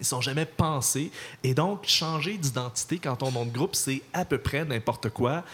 [0.01, 1.11] Ils sont jamais pensés.
[1.43, 5.45] Et donc, changer d'identité quand ton nom de groupe, c'est à peu près n'importe quoi.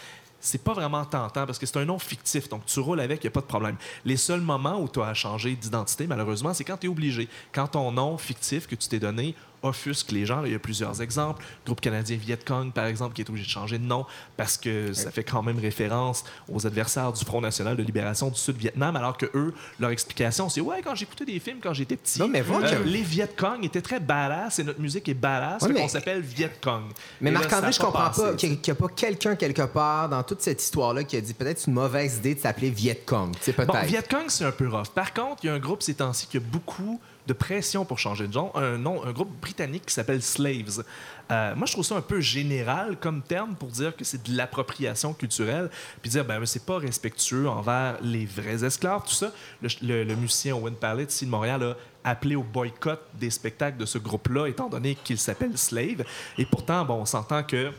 [0.41, 2.49] C'est pas vraiment tentant parce que c'est un nom fictif.
[2.49, 3.77] Donc, tu roules avec, il n'y a pas de problème.
[4.03, 7.29] Les seuls moments où tu as changé d'identité, malheureusement, c'est quand tu es obligé.
[7.53, 10.41] Quand ton nom fictif que tu t'es donné offusque les gens.
[10.41, 11.43] Là, il y a plusieurs exemples.
[11.65, 14.05] Groupe canadien Viet Cong, par exemple, qui est obligé de changer de nom
[14.37, 18.39] parce que ça fait quand même référence aux adversaires du Front national de libération du
[18.39, 22.19] Sud-Vietnam, alors que eux, leur explication, c'est ouais, quand j'écoutais des films quand j'étais petit,
[22.19, 22.43] Non, mais euh,
[22.83, 25.87] que- les Viet Cong étaient très badass et notre musique est badass, Ouais, mais- qu'on
[25.87, 26.83] s'appelle Viet Cong.
[27.21, 30.23] Mais Marc-André, je a comprends passé, pas qu'il n'y a pas quelqu'un quelque part dans
[30.23, 33.31] toute cette histoire-là qui a dit peut-être une mauvaise idée de s'appeler Viet Cong.
[33.67, 34.89] Bon, Viet Cong, c'est un peu rough.
[34.93, 36.99] Par contre, il y a un groupe ces temps-ci qui a beaucoup
[37.31, 38.51] de pression pour changer de genre.
[38.57, 40.83] Un, nom, un groupe britannique qui s'appelle Slaves.
[41.31, 44.35] Euh, moi, je trouve ça un peu général comme terme pour dire que c'est de
[44.35, 45.69] l'appropriation culturelle,
[46.01, 49.31] puis dire, ben, c'est pas respectueux envers les vrais esclaves, tout ça.
[49.61, 51.63] Le, musicien Owen Pallet, ici de Montréal,
[52.03, 56.03] a appelé au boycott des spectacles de ce groupe-là, étant donné qu'il s'appelle Slave.
[56.37, 57.71] Et pourtant, bon, on s'entend que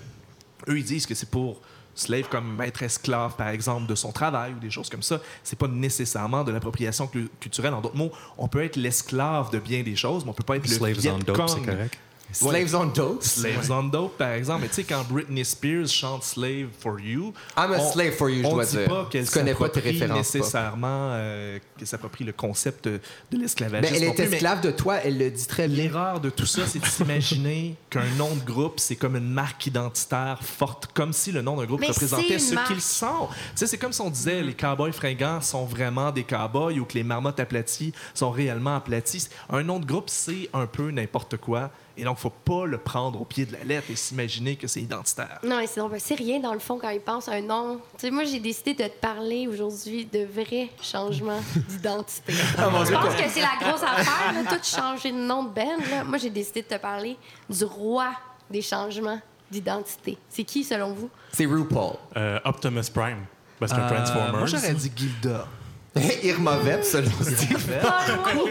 [0.68, 1.60] eux, ils disent que c'est pour
[1.94, 5.20] slave comme être esclave, par exemple, de son travail ou des choses comme ça.
[5.42, 7.74] C'est pas nécessairement de l'appropriation culturelle.
[7.74, 10.56] En d'autres mots, on peut être l'esclave de bien des choses, mais on peut pas
[10.56, 11.98] être le Slaves on dope, c'est correct.
[12.32, 13.22] Slaves on Dope?
[13.22, 14.62] Slaves on dope, par exemple.
[14.62, 18.28] Mais tu sais, quand Britney Spears chante Slave for You, I'm a on- slave for
[18.30, 18.88] you, je on dois dit dire.
[18.88, 23.38] pas qu'elle Tu connais pas tes références nécessairement, euh, qu'elle s'approprie le concept de, de
[23.38, 23.92] l'esclavagisme.
[23.92, 25.84] Mais elle est mais- esclave de toi, elle le dit très bien.
[25.84, 29.66] L'erreur de tout ça, c'est de s'imaginer qu'un nom de groupe, c'est comme une marque
[29.66, 33.28] identitaire forte, comme si le nom d'un groupe Mais représentait ce qu'ils sont.
[33.30, 36.84] Tu sais, c'est comme si on disait les cowboys fringants sont vraiment des cowboys ou
[36.84, 39.28] que les marmottes aplaties sont réellement aplaties.
[39.50, 41.70] Un nom de groupe, c'est un peu n'importe quoi.
[41.96, 44.80] Et donc, faut pas le prendre au pied de la lettre et s'imaginer que c'est
[44.80, 45.38] identitaire.
[45.44, 47.76] Non, mais c'est donc- c'est rien dans le fond quand ils pensent à un nom.
[47.98, 52.32] Tu sais, moi, j'ai décidé de te parler aujourd'hui de vrais changements d'identité.
[52.58, 55.78] Ah, Je pense que c'est la grosse affaire, là, tout changer de nom de Ben.
[55.90, 56.04] là.
[56.04, 57.16] Moi, j'ai décidé de te parler
[57.48, 58.10] du roi
[58.50, 60.16] des changements d'identité.
[60.28, 61.10] C'est qui, selon vous?
[61.32, 61.94] C'est RuPaul.
[62.16, 63.24] Euh, Optimus Prime.
[63.60, 64.36] Parce que Euh, Transformers.
[64.38, 65.46] moi, j'aurais dit Gilda.
[66.22, 67.68] Irma Vep, selon Steve.
[67.82, 68.50] Pas loin.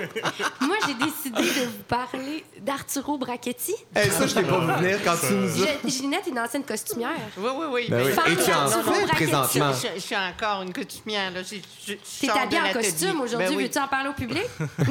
[0.61, 3.73] Moi, j'ai décidé de vous parler d'Arturo Brachetti.
[3.95, 5.67] Hey, ça, je t'ai pas vu venir quand tu nous as...
[5.83, 7.09] Je- Ginette est une ancienne costumière.
[7.37, 7.85] Oui, oui, oui.
[7.89, 8.11] Ben oui.
[8.11, 9.71] Femme Et tu en fais présentement.
[9.73, 11.31] Je, je suis encore une coutumière.
[11.31, 11.41] Là.
[11.41, 13.47] Je, T'es habillée en costume aujourd'hui.
[13.49, 13.63] Ben oui.
[13.63, 14.43] Veux-tu en parler au public?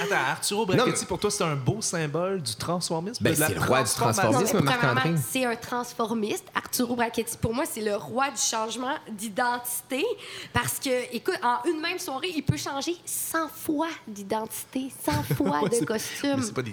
[0.00, 3.22] Attends, Arturo Non, Brachetti, mais- pour toi, c'est un beau symbole du transformisme?
[3.22, 4.58] Ben, c'est le roi du transformisme.
[4.58, 5.14] mais Marc-André.
[5.30, 6.44] c'est un transformiste.
[6.54, 10.04] Arturo Brachetti, pour moi, c'est le roi du changement d'identité.
[10.52, 15.62] Parce que, écoute, en une même soirée, il peut changer 100 fois d'identité, 100 fois
[15.62, 16.36] Ouais, de costume.
[16.38, 16.72] Mais c'est pas des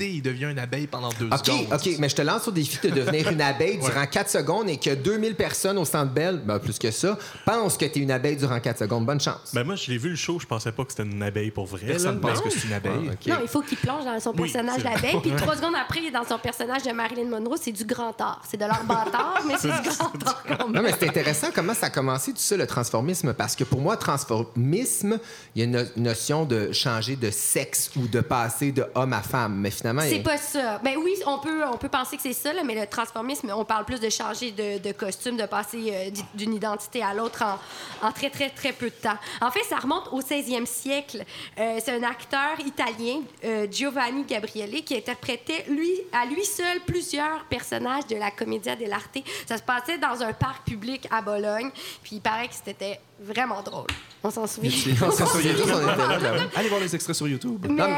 [0.00, 1.66] il devient une abeille pendant deux OK, secondes.
[1.72, 4.76] OK, mais je te lance au défi de devenir une abeille durant 4 secondes et
[4.76, 8.10] que 2000 personnes au Centre Bell, ben plus que ça, pensent que tu es une
[8.10, 9.06] abeille durant 4 secondes.
[9.06, 9.52] Bonne chance.
[9.52, 11.66] Ben moi, je l'ai vu le show, je pensais pas que c'était une abeille pour
[11.66, 11.86] vrai.
[11.86, 13.10] Personne là, pense que c'est une abeille.
[13.10, 13.30] Ah.
[13.30, 15.20] Non, il faut qu'il plonge dans son personnage d'abeille.
[15.22, 17.56] Puis trois secondes après, il est dans son personnage de Marilyn Monroe.
[17.60, 18.42] C'est du grand art.
[18.48, 20.76] C'est de l'art bâtard, mais c'est du grand art quand même.
[20.76, 23.80] Non, mais c'est intéressant comment ça a commencé tout ça, le transformisme, parce que pour
[23.80, 25.18] moi, transformisme,
[25.54, 29.12] il y a une no- notion de changer de sexe ou de passer de homme
[29.12, 29.56] à femme.
[29.58, 30.78] Mais finalement, y C'est pas ça.
[30.82, 33.64] Ben oui, on peut, on peut penser que c'est ça, là, mais le transformisme, on
[33.64, 38.06] parle plus de changer de, de costume, de passer euh, d'une identité à l'autre en,
[38.06, 39.16] en très, très, très peu de temps.
[39.40, 41.24] En fait, ça remonte au 16e siècle.
[41.58, 47.44] Euh, c'est un acteur italien, euh, Giovanni Gabriele, qui interprétait, lui, à lui seul, plusieurs
[47.44, 49.18] personnages de la Commedia dell'arte.
[49.46, 51.70] Ça se passait dans un parc public à Bologne,
[52.02, 53.86] puis il paraît que c'était vraiment drôle.
[54.24, 54.70] On s'en souvient.
[55.02, 56.40] On s'en souvient tous, on était là, oui.
[56.54, 57.64] Allez voir les extraits sur YouTube.
[57.68, 57.88] Mais Non,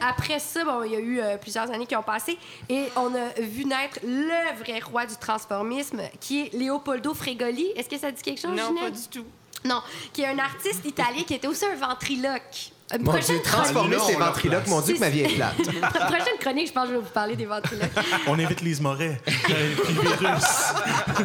[0.00, 2.36] après ça, bon, il y a eu euh, plusieurs années qui ont passé
[2.68, 7.66] et on a vu naître le vrai roi du transformisme, qui est Leopoldo Fregoli.
[7.76, 8.82] Est-ce que ça dit quelque chose, Non, Ginette?
[8.84, 9.24] pas du tout.
[9.64, 12.72] Non, qui est un artiste italien qui était aussi un ventriloque.
[12.96, 15.54] Une Mon prochaine Dieu, transformer ces ventriloques, mon Dieu, que ma vie est plate.
[15.80, 17.90] Pro- prochaine chronique, je pense que je vais vous parler des ventriloques.
[18.26, 19.20] On invite Lise Moret.
[19.28, 20.44] Euh, puis Virus.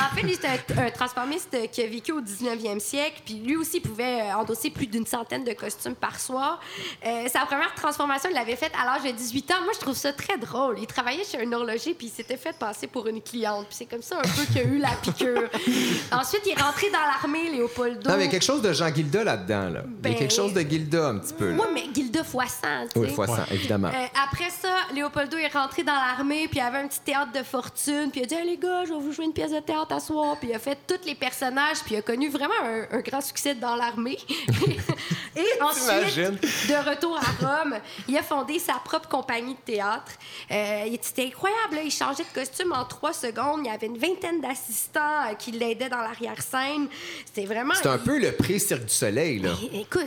[0.00, 0.48] En fait, lui, c'est
[0.78, 4.70] un, un transformiste qui a vécu au 19e siècle, puis lui aussi pouvait euh, endosser
[4.70, 6.60] plus d'une centaine de costumes par soir.
[7.06, 9.54] Euh, sa première transformation, il l'avait faite à l'âge de 18 ans.
[9.64, 10.76] Moi, je trouve ça très drôle.
[10.80, 13.66] Il travaillait chez un horloger, puis il s'était fait passer pour une cliente.
[13.68, 15.48] Puis c'est comme ça un peu qu'il a eu la piqûre.
[16.12, 18.08] Ensuite, il est rentré dans l'armée, Léopoldo.
[18.08, 19.68] Non, mais il y a quelque chose de Jean Gilda là-dedans.
[19.70, 19.80] Là.
[19.84, 21.50] Il y Ben- a quelque chose de Gilda un petit peu.
[21.50, 21.56] Là.
[21.60, 22.58] Oui, mais Gilda fois 100,
[22.92, 23.14] tu Oui, sais.
[23.14, 23.88] fois ça, évidemment.
[23.88, 27.42] Euh, après ça, Léopoldo est rentré dans l'armée, puis il avait un petit théâtre de
[27.42, 29.60] fortune, puis il a dit Hey, les gars, je vais vous jouer une pièce de
[29.60, 30.36] théâtre à soir.
[30.38, 33.20] Puis il a fait tous les personnages, puis il a connu vraiment un, un grand
[33.20, 34.18] succès dans l'armée.
[35.36, 36.38] Et ensuite, T'imagines?
[36.68, 37.74] de retour à Rome,
[38.08, 40.12] il a fondé sa propre compagnie de théâtre.
[40.50, 41.82] Euh, il- C'était incroyable, là.
[41.84, 43.60] il changeait de costume en trois secondes.
[43.64, 46.88] Il y avait une vingtaine d'assistants euh, qui l'aidaient dans l'arrière-scène.
[47.24, 47.74] C'était vraiment.
[47.74, 49.38] C'est un peu le prix-Cirque du Soleil.
[49.38, 49.50] Là.
[49.72, 50.06] Écoute,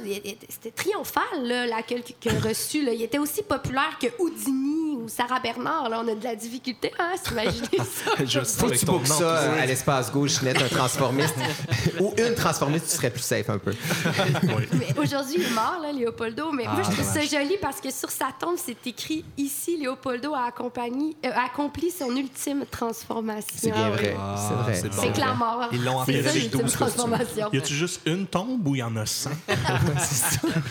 [0.64, 2.86] c'était triomphal, là, l'accueil qu'il a reçu.
[2.86, 2.92] Là.
[2.94, 5.90] Il était aussi populaire que Houdini ou Sarah Bernard.
[5.90, 6.04] Là.
[6.06, 8.12] On a de la difficulté à s'imaginer ça.
[8.24, 11.34] Je sais Faut tu nom, ça euh, à l'espace gauche, Ginette, un transformiste.
[12.00, 13.72] Ou une transformiste, tu serais plus safe un peu.
[14.74, 16.52] Mais aujourd'hui, il est mort, là, Léopoldo.
[16.52, 17.30] Mais moi, Ah, je trouve ça dommage.
[17.32, 21.90] joli parce que sur sa tombe, c'est écrit ici, Léopoldo a, accompagné- euh, a accompli
[21.90, 23.50] son ultime transformation.
[23.56, 24.16] C'est bien vrai.
[24.20, 24.74] Ah, c'est vrai.
[24.76, 25.02] c'est bon.
[25.02, 25.70] C'est que la mort.
[25.72, 26.78] Ils l'ont ça, avec l'ultime 12 costumes.
[26.88, 27.50] transformation.
[27.52, 29.30] Y a-tu juste une tombe ou il y en a 100?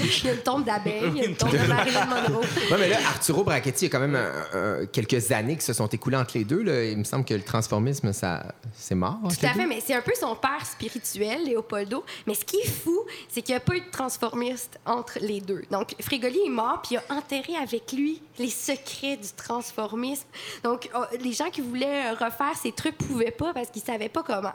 [0.00, 2.40] Il y a une tombe d'abeille, il y a une tombe de Marilyn Monroe.
[2.70, 5.64] Ouais, mais là, Arturo Brachetti, il y a quand même un- un- quelques années qui
[5.64, 6.62] se sont écoulées entre les deux.
[6.62, 6.84] Là.
[6.84, 9.18] Il me semble que le transformisme, ça, c'est mort.
[9.22, 12.04] Tout à fait, mais c'est un peu son père spirituel, Léopoldo.
[12.26, 15.40] Mais ce qui est fou, c'est qu'il n'y a pas eu de transformiste entre les
[15.40, 15.62] deux.
[15.70, 20.24] Donc, Frigoli est mort, puis il a enterré avec lui les secrets du transformisme.
[20.64, 24.08] Donc, oh, les gens qui voulaient euh, refaire ces trucs pouvaient pas parce qu'ils savaient
[24.08, 24.52] pas comment.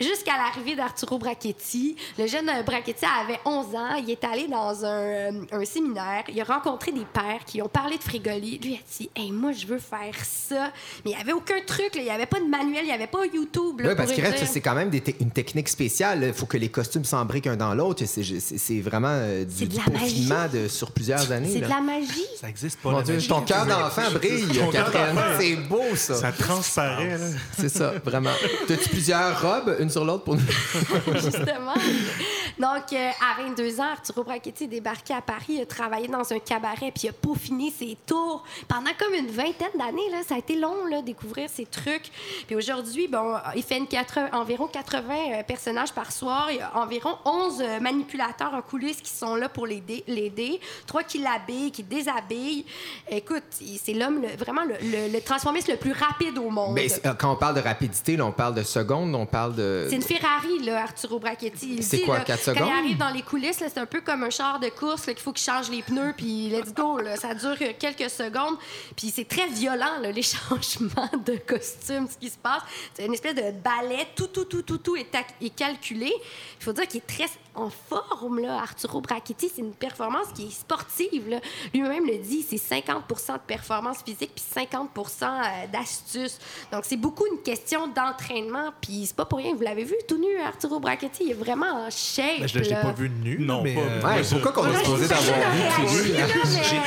[0.00, 3.94] Jusqu'à l'arrivée d'Arturo Brachetti, le jeune euh, Brachetti avait 11 ans.
[3.98, 6.24] Il est allé dans un, euh, un séminaire.
[6.28, 8.58] Il a rencontré des pères qui ont parlé de Frigoli.
[8.62, 10.70] Lui a dit Hey, moi, je veux faire ça.
[11.04, 11.94] Mais il n'y avait aucun truc.
[11.94, 12.00] là.
[12.00, 12.82] Il n'y avait pas de manuel.
[12.82, 13.80] Il n'y avait pas YouTube.
[13.80, 16.24] là, Oui, parce qu'il reste, c'est quand même des te- une technique spéciale.
[16.26, 18.02] Il faut que les costumes s'embriquent un dans l'autre.
[18.06, 21.50] C'est, vraiment euh, du, du de, sur plusieurs années.
[21.52, 22.26] C'est de la magie.
[22.40, 22.90] Ça existe pas.
[22.90, 25.14] Mon Dieu, ton cœur d'enfant brille, Ton cœur Catherine.
[25.14, 25.26] d'enfant.
[25.40, 26.14] C'est beau, ça.
[26.14, 27.16] Ça transparaît.
[27.58, 28.30] C'est ça, vraiment.
[28.66, 30.42] T'as-tu plusieurs robes, une sur l'autre pour nous?
[31.14, 31.74] Justement.
[32.58, 36.38] Donc, euh, à 22 ans, Arturo Est débarqué à Paris, il a travaillé dans un
[36.38, 38.44] cabaret, puis il a peaufiné ses tours.
[38.68, 42.10] Pendant comme une vingtaine d'années, là, ça a été long, là, découvrir ces trucs.
[42.46, 43.86] Puis aujourd'hui, bon, il fait une
[44.32, 46.48] environ 80 euh, personnages par soir.
[46.50, 50.60] Il y a environ 11 euh, manipulateurs en coulisses qui sont là pour l'aider, l'aider,
[50.86, 52.64] trois qui l'habillent, qui déshabillent.
[53.10, 56.74] Écoute, c'est l'homme le- vraiment le, le- le transformiste le plus rapide au monde.
[56.74, 59.86] Mais euh, quand on parle de rapidité, là, on parle de secondes, on parle de.
[59.88, 61.82] C'est une Ferrari, là, Arturo Brachetti.
[61.82, 62.68] C'est quoi, là, quatre Quand secondes?
[62.72, 65.32] il arrive dans les coulisses, c'est un peu comme un char de course qu'il faut
[65.32, 66.98] qu'il change les pneus, puis let's go.
[67.16, 68.56] ça dure quelques secondes.
[68.96, 72.62] Puis c'est très violent, les changements de costume, ce qui se passe.
[72.94, 74.08] C'est une espèce de ballet.
[74.14, 75.10] Tout, tout, tout, tout, tout est,
[75.40, 76.12] est calculé.
[76.60, 79.50] Il faut dire qu'il est très en forme, là, Arturo Brachetti.
[79.54, 81.28] C'est une performance qui est sportive.
[81.28, 81.40] là.
[81.74, 84.86] Lui-même le dit, c'est 50% de performance physique puis 50%
[85.24, 86.38] euh, d'astuce.
[86.72, 88.72] Donc, c'est beaucoup une question d'entraînement.
[88.80, 89.54] Puis c'est pas pour rien.
[89.54, 91.24] Vous l'avez vu tout nu, Arturo Brachetti.
[91.24, 92.40] Il est vraiment en shape.
[92.40, 93.38] Ben, je ne l'ai pas vu nu.
[93.40, 95.52] Non, mais, pas- euh, Ouais, pourquoi qu'on est supposé d'avoir
[95.86, 96.12] vu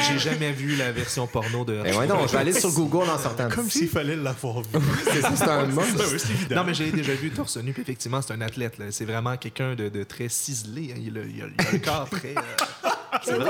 [0.10, 1.80] j'ai jamais vu la version porno de.
[1.90, 4.68] Ben ouais, non, je vais aller sur Google en sortant Comme s'il fallait l'avoir vu.
[5.06, 5.66] C'est ça, c'est un.
[5.66, 5.84] Ben
[6.30, 6.56] évident.
[6.58, 8.76] Non, mais j'ai déjà vu torse nu, puis effectivement, c'est un athlète.
[8.92, 10.59] C'est vraiment quelqu'un de, de très ciselé.
[10.92, 10.96] Hein.
[10.98, 12.36] Il, a, il a- il a le corps très.
[13.24, 13.50] c'est vrai.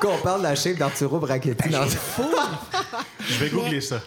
[0.00, 1.84] Quand on parle de la shape d'Arturo Brachetti dans
[3.26, 4.00] Je vais googler ça.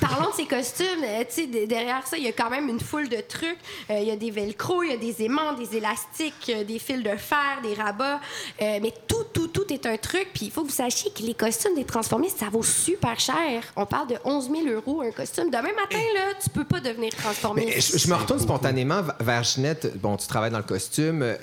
[0.00, 0.86] Parlons de ses costumes.
[1.04, 3.58] euh, tu sais, de- derrière ça, il y a quand même une foule de trucs.
[3.90, 6.78] Euh, il y a des velcro, il y a des aimants, des élastiques, euh, des
[6.78, 8.20] fils de fer, des rabats.
[8.60, 10.28] Euh, mais tout, tout, tout est un truc.
[10.34, 13.62] Puis il faut que vous sachiez que les costumes des transformistes, ça vaut super cher.
[13.76, 15.50] On parle de 11 000 euros un costume.
[15.50, 17.68] Demain matin, là, tu peux pas devenir transformiste.
[17.68, 19.96] Mais je, je me retourne spontanément vers Ginette.
[19.98, 21.34] Bon, tu travailles dans le costume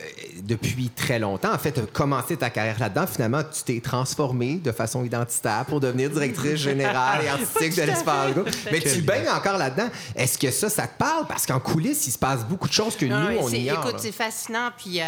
[0.43, 1.53] depuis très longtemps.
[1.53, 3.00] En fait, tu as commencé ta carrière là-dedans.
[3.07, 8.33] Finalement, tu t'es transformée de façon identitaire pour devenir directrice générale et artistique de l'Espace
[8.33, 8.43] Go.
[8.71, 9.89] Mais tu baignes encore là-dedans.
[10.15, 11.27] Est-ce que ça, ça te parle?
[11.27, 13.85] Parce qu'en coulisses, il se passe beaucoup de choses que Non, nous, on ignore.
[13.87, 14.69] Écoute, c'est fascinant.
[14.77, 15.03] Puis euh,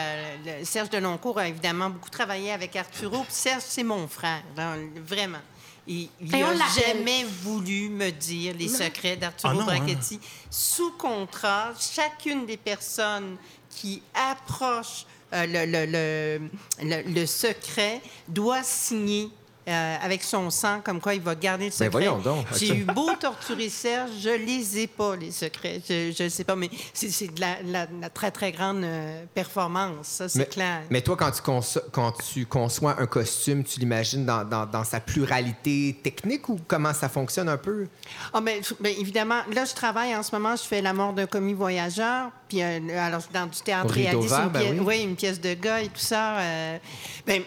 [0.60, 3.24] le- Serge Deloncourt a évidemment beaucoup travaillé avec Arturo.
[3.24, 4.78] Puis Serge, c'est mon frère, dans-
[5.08, 5.40] vraiment.
[5.86, 9.66] Il il Et on n'a jamais voulu me dire les secrets d'Arturo Ah hein?
[9.66, 10.18] Brachetti.
[10.50, 13.36] Sous contrat, chacune des personnes
[13.70, 19.30] qui approchent le- le secret doit signer
[19.68, 21.86] euh, avec son sang, comme quoi il va garder le secret.
[21.86, 22.46] Ben voyons donc.
[22.58, 25.82] J'ai eu beau torturer Serge, je les ai pas, les secrets.
[25.88, 30.08] Je ne sais pas, mais c'est de la, la- la très, très grande euh, performance,
[30.08, 30.82] ça, c'est clair.
[30.90, 34.84] mais toi, quand tu, conçois, quand tu conçois un costume, tu l'imagines dans, dans- dans
[34.84, 37.88] sa pluralité technique ou comment ça fonctionne un peu?
[38.34, 41.26] Ah, ben, ben, évidemment, là, je travaille en ce moment, je fais La mort d'un
[41.28, 42.30] commis voyageur.
[42.50, 44.86] Puis, euh, alors, dans du théâtre réaliste, une, ben oui.
[44.86, 46.38] oui, une pièce de gars et tout ça.
[46.40, 46.78] euh,
[47.26, 47.42] ben,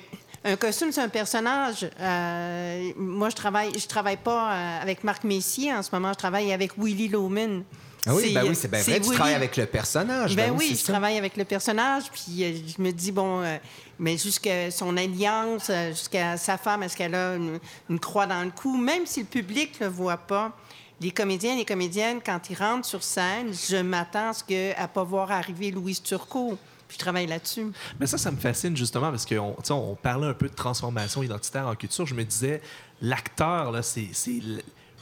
[0.46, 1.88] un costume, c'est un personnage.
[2.00, 6.18] Euh, moi, je travaille, je travaille pas euh, avec Marc Messier en ce moment, je
[6.18, 7.64] travaille avec Willy Loman.
[8.08, 9.00] Ah oui, ben oui, c'est bien vrai.
[9.00, 10.36] Tu Willy- travailles avec le personnage.
[10.36, 10.92] Ben ben oui, je ça.
[10.92, 13.56] travaille avec le personnage, puis euh, je me dis, bon, euh,
[13.98, 17.58] mais jusqu'à son alliance, jusqu'à sa femme, est-ce qu'elle a une,
[17.90, 18.76] une croix dans le cou?
[18.76, 20.52] Même si le public ne le voit pas,
[21.00, 24.80] les comédiens et les comédiennes, quand ils rentrent sur scène, je m'attends à ce que,
[24.80, 26.56] à pas voir arriver Louise Turcot.
[26.88, 27.66] Puis je travaille là-dessus.
[27.98, 31.66] Mais ça, ça me fascine justement parce qu'on on parlait un peu de transformation identitaire
[31.66, 32.06] en culture.
[32.06, 32.62] Je me disais,
[33.00, 34.10] l'acteur, là, c'est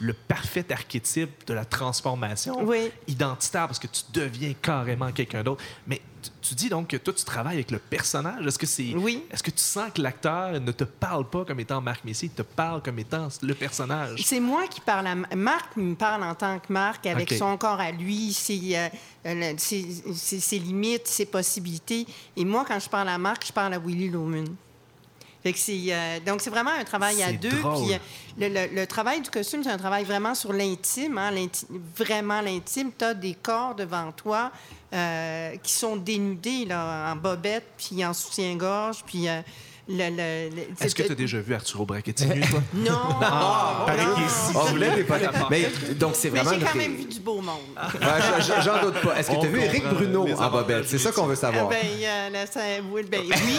[0.00, 2.90] le, parfait archétype de la transformation Oui.
[3.06, 5.62] identitaire parce que tu deviens carrément quelqu'un d'autre.
[5.86, 6.00] Mais
[6.42, 8.44] tu, dis donc que toi, tu travailles avec le personnage.
[8.46, 8.94] Est-ce que c'est.
[8.96, 9.24] Oui.
[9.30, 12.34] Est-ce que tu sens que l'acteur ne te parle pas comme étant Marc Messier, il
[12.34, 14.20] te parle comme étant le personnage?
[14.24, 17.78] C'est moi qui parle à Marc, me parle en tant que Marc, avec son corps
[17.80, 18.88] à lui, ses, euh,
[19.26, 22.06] euh, ses- ses limites, ses possibilités.
[22.36, 24.44] Et moi, quand je parle à Marc, je parle à Willy Loman.
[25.44, 27.50] Fait que c'est, euh, donc, c'est vraiment un travail à deux.
[27.60, 27.84] drôle.
[27.84, 27.98] Puis, euh,
[28.38, 31.30] le, le- le travail du costume, c'est un travail vraiment sur l'intime, hein,
[31.96, 32.90] vraiment l'intime.
[32.98, 34.50] Tu as des corps devant toi
[34.92, 39.28] euh, qui sont dénudés là, en bobette, puis en soutien-gorge, puis...
[39.28, 39.40] euh,
[39.88, 42.62] Est-ce que tu as déjà vu Arturo Brachetti nu, toi?
[42.74, 42.92] Non!
[43.20, 44.16] Paraît non.
[44.28, 45.06] si- On voulait des.
[45.50, 47.60] Mais donc, c'est Mais j'ai quand même vu du beau monde.
[47.94, 49.18] Ouais, J'en doute pas.
[49.18, 50.88] Est-ce que tu as vu comprend Bruno en bobette?
[50.88, 51.68] C'est ça qu'on veut Ah savoir.
[51.68, 52.60] ben, euh, là, ça,
[52.92, 53.34] oui, ben, oui.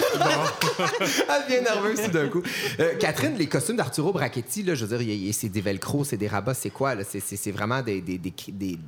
[0.99, 2.41] Elle devient nerveuse tout d'un coup.
[2.79, 5.61] Euh, Catherine, les costumes d'Arturo Brachetti, là, je veux dire, il y a- c'est des
[5.61, 6.95] velcro, c'est des rabats, c'est quoi?
[6.95, 7.03] là?
[7.07, 8.79] C'est- vraiment des, des, des- des-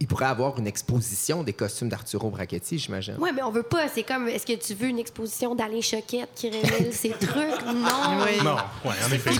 [0.00, 3.14] Il pourrait avoir une exposition des costumes d'Arturo Brachetti, j'imagine.
[3.18, 3.88] Oui, mais on veut pas.
[3.88, 7.64] C'est comme, est-ce que tu veux une exposition d'Alain Choquette qui révèle ses trucs?
[7.66, 8.24] Non.
[8.24, 8.42] Oui.
[8.44, 9.30] Non, ouais, en effet.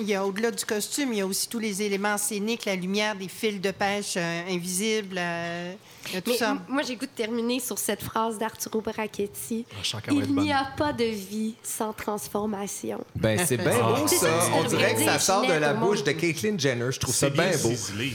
[0.00, 2.76] Il y a- au-delà du costume, il y a aussi tous les éléments scéniques, la
[2.76, 5.72] lumière, des fils de pêche euh, invisibles, euh,
[6.08, 6.56] il y a tout Mais ça.
[6.68, 9.64] moi, j'ai le goût de terminer sur cette phrase d'Arturo Brachetti.
[9.94, 13.04] Ah, Il n'y a pas de vie sans transformation.
[13.16, 14.00] Ben, c'est bien Ah.
[14.00, 14.28] beau, ça.
[14.54, 16.92] On dirait que ça sort de la bouche de Caitlyn Jenner.
[16.92, 17.70] Je trouve ça C'est bien bien beau.
[17.70, 18.12] ciselé.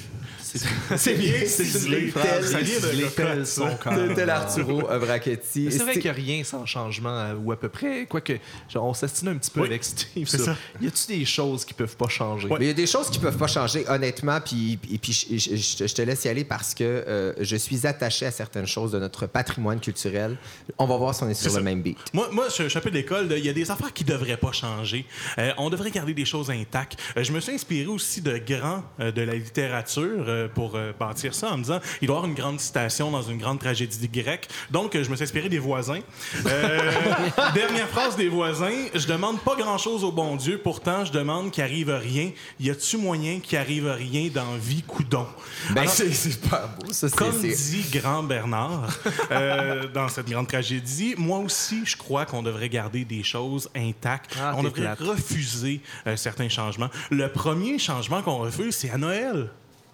[0.97, 5.72] C'est bien C'est ciselé, tel- Ça vient de quand tel, Arturo Brachetti.
[5.72, 8.06] C'est vrai qu'il n'y a rien sans changement, euh, ou à peu près.
[8.08, 8.34] Quoique,
[8.76, 10.28] on s'estime un petit peu Oui, avec Steve.
[10.28, 10.56] ça.
[10.82, 12.47] Y a-tu des choses qui peuvent pas changer?
[12.60, 16.02] Il y a des choses qui peuvent pas changer, honnêtement, puis, et puis je, te
[16.02, 19.80] laisse y aller parce que euh, je suis attaché à certaines choses de notre patrimoine
[19.80, 20.38] culturel.
[20.78, 21.62] On va voir si on est sur le ça.
[21.62, 21.97] même beat.
[22.14, 23.28] Moi, moi je, je suis un peu d'école.
[23.28, 25.06] de- Il y a des affaires qui devraient pas changer.
[25.38, 26.97] Euh, on devrait garder des choses intactes.
[27.18, 31.34] Euh, je me suis inspiré aussi de grands de la littérature euh, pour euh, bâtir
[31.34, 34.08] ça en me disant il doit y avoir une grande citation dans une grande tragédie
[34.08, 34.48] grecque.
[34.70, 36.00] Donc, je me suis inspiré des voisins.
[36.46, 36.92] Euh,
[37.54, 41.64] dernière phrase des voisins je demande pas grand-chose au bon Dieu, pourtant, je demande qu'il
[41.64, 42.32] arrive rien.
[42.60, 45.28] Y a-tu moyen qu'il arrive rien dans vie, coudon?
[45.72, 47.10] Ben, c'est pas beau, ça.
[47.10, 48.88] comme dit Grand Bernard
[49.32, 54.36] euh, dans cette grande tragédie, moi aussi, je crois qu'on devrait garder des choses intactes.
[54.39, 55.00] Ah, on devrait plate.
[55.00, 55.82] refuser
[56.16, 56.89] certains changements.
[57.10, 59.50] Le premier changement qu'on refuse, c'est à Noël.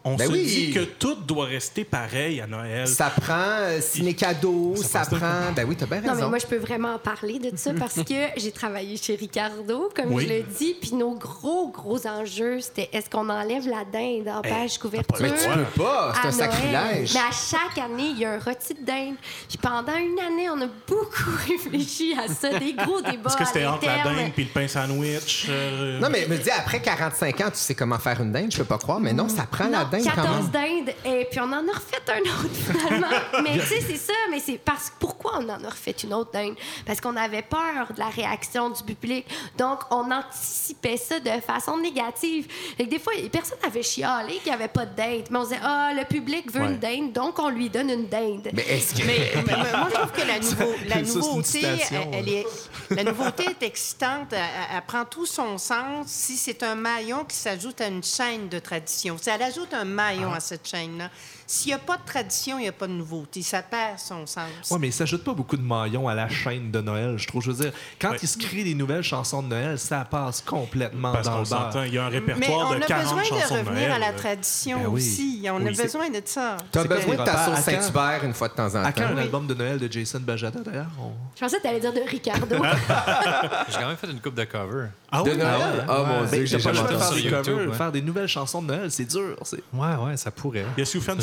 [0.10, 0.45] On Ben se oui.
[0.45, 2.88] dit que tout doit rester pareil à Noël.
[2.88, 5.51] Ça prend euh, ciné cadeau, ça, prend.
[5.55, 6.24] Ben oui, t'as bien Non, raison.
[6.24, 9.89] mais moi, je peux vraiment en parler de ça parce que j'ai travaillé chez Ricardo,
[9.95, 10.26] comme Oui.
[10.28, 14.41] je le dis, puis nos gros, gros enjeux, c'était est-ce qu'on enlève la dinde en
[14.41, 15.18] page couverture?
[15.20, 16.34] Mais tu peux pas, c'est à un Noël.
[16.34, 17.14] sacrilège.
[17.14, 19.16] Mais à chaque année, il y a un rôti de dinde.
[19.49, 23.45] Puis pendant une année, on a beaucoup réfléchi à ça, des gros débats Est-ce que
[23.45, 25.47] c'était entre la dinde puis le pain sandwich?
[25.49, 28.58] euh, Non, mais me dis, après 45 ans, tu sais comment faire une dinde, je
[28.58, 30.86] peux pas croire, mais non, ça prend la Non, dinde quand 14 même.
[30.86, 30.95] dindes.
[31.06, 33.08] Et puis on en a refait un autre finalement.
[33.43, 34.14] mais tu sais, c'est ça.
[34.32, 36.56] Mais c'est parce pourquoi on en a refait une autre dinde?
[36.86, 39.26] Parce qu'on avait peur de la réaction du public.
[39.58, 42.48] Donc on anticipait ça de façon négative.
[42.78, 45.24] Fait que des fois, personne n'avait chialé qu'il n'y avait pas de dinde.
[45.30, 46.68] Mais on disait, ah, le public veut Ouais.
[46.68, 48.50] une dinde, donc on lui donne une dinde.
[48.54, 49.06] Mais est-ce que.
[49.06, 52.10] Mais, mais- mais moi, je trouve que la, nouveau- la Ça, c'est une nouveauté, citation,
[52.14, 52.45] elle, elle est,
[52.89, 54.28] la nouveauté est excitante.
[54.32, 58.04] Elle, elle- elle prend tout son sens si c'est un maillon qui s'ajoute à une
[58.04, 59.18] chaîne de tradition.
[59.22, 60.38] Si elle ajoute un maillon Ah.
[60.38, 61.09] à cette chaîne-là,
[61.48, 63.41] s'il n'y a pas de tradition, il n'y a pas de nouveauté.
[63.41, 64.43] Ça perd son sens.
[64.70, 67.41] Oui, mais il s'ajoute pas beaucoup de maillons à la chaîne de Noël, je trouve.
[67.41, 68.18] Je veux dire, quand Ouais.
[68.22, 71.84] il se crée des nouvelles chansons de Noël, ça passe complètement Parce dans le s'entend,
[71.84, 73.88] il y a un Mais répertoire on de a 40 besoin chansons de de revenir
[73.89, 74.04] Noël.
[74.04, 75.02] à la tradition Ben oui.
[75.02, 75.45] aussi.
[75.50, 76.58] On Oui, a besoin de ça.
[76.72, 77.60] T'as C'est besoin de ta sauce?
[77.62, 79.14] Saint-Hubert une fois de temps en À quand temps?
[79.14, 80.88] un album de Noël de Jason Bajada, d'ailleurs?
[81.00, 82.56] On- Je pensais que tu allais dire de Ricardo.
[83.70, 84.88] J'ai quand même fait une coupe de cover.
[85.12, 85.38] Ah De oui?
[85.38, 85.86] Noël?
[85.88, 87.22] Oh mon Ben, Dieu, j'ai t'as pas le jamais choix de faire entendu.
[87.24, 89.38] des sur YouTube, faire des nouvelles chansons de Noël, c'est dur.
[89.43, 90.66] c'est- Ouais, ouais, ça pourrait.
[90.76, 91.16] Il y a Sufjan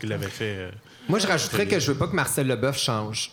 [0.00, 0.56] Qui l'avait fait.
[0.58, 0.70] euh,
[1.08, 3.32] Moi, je rajouterais que je veux pas que Marcel Leboeuf change.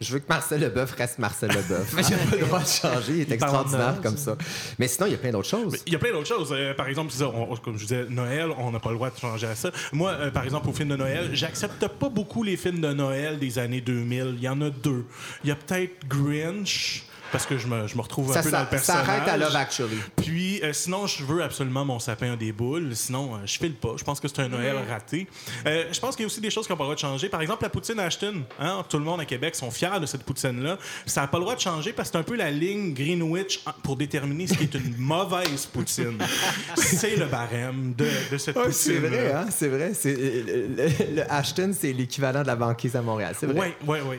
[0.00, 1.92] Je veux que Marcel Leboeuf reste Marcel Leboeuf.
[1.96, 4.36] Il n'a pas le droit de changer, il est Il extraordinaire comme ça.
[4.80, 5.76] Mais sinon, il y a plein d'autres choses.
[5.86, 6.48] Il y a plein d'autres choses.
[6.50, 9.10] Euh, par exemple, c'est ça, on- comme je disais, Noël, on n'a pas le droit
[9.10, 9.70] de changer à ça.
[9.92, 13.38] Moi, euh, par exemple, au film de Noël, j'accepte pas beaucoup les films de Noël
[13.38, 14.34] des années 2000.
[14.38, 15.04] Il y en a deux.
[15.44, 18.50] Il y a peut-être Grinch, parce que je me, je me retrouve un Ça, peu
[18.50, 19.08] dans le ça, ça personnage.
[19.08, 19.96] arrête à Love Actually.
[20.16, 22.94] Puis, euh, sinon, je veux absolument mon sapin des boules.
[22.94, 23.94] Sinon, euh, je file pas.
[23.96, 25.26] Je pense que c'est un Noël raté.
[25.66, 27.00] Euh, je pense qu'il y a aussi des choses qui n'ont pas le droit de
[27.00, 27.28] changer.
[27.28, 28.42] Par exemple, la poutine Ashton.
[28.60, 28.84] Hein?
[28.88, 30.78] Tout le monde à Québec sont fiers de cette poutine-là.
[31.06, 33.60] Ça n'a pas le droit de changer parce que c'est un peu la ligne Greenwich
[33.66, 36.18] hein, pour déterminer ce qui est une mauvaise poutine.
[36.76, 38.72] c'est le barème de, de cette poutine.
[38.72, 39.46] c'est vrai, hein?
[39.50, 39.92] C'est vrai.
[39.94, 43.34] C'est, le, le- le Ashton, c'est l'équivalent de la banquise à Montréal.
[43.38, 43.74] C'est vrai.
[43.86, 44.16] Oui, oui, oui.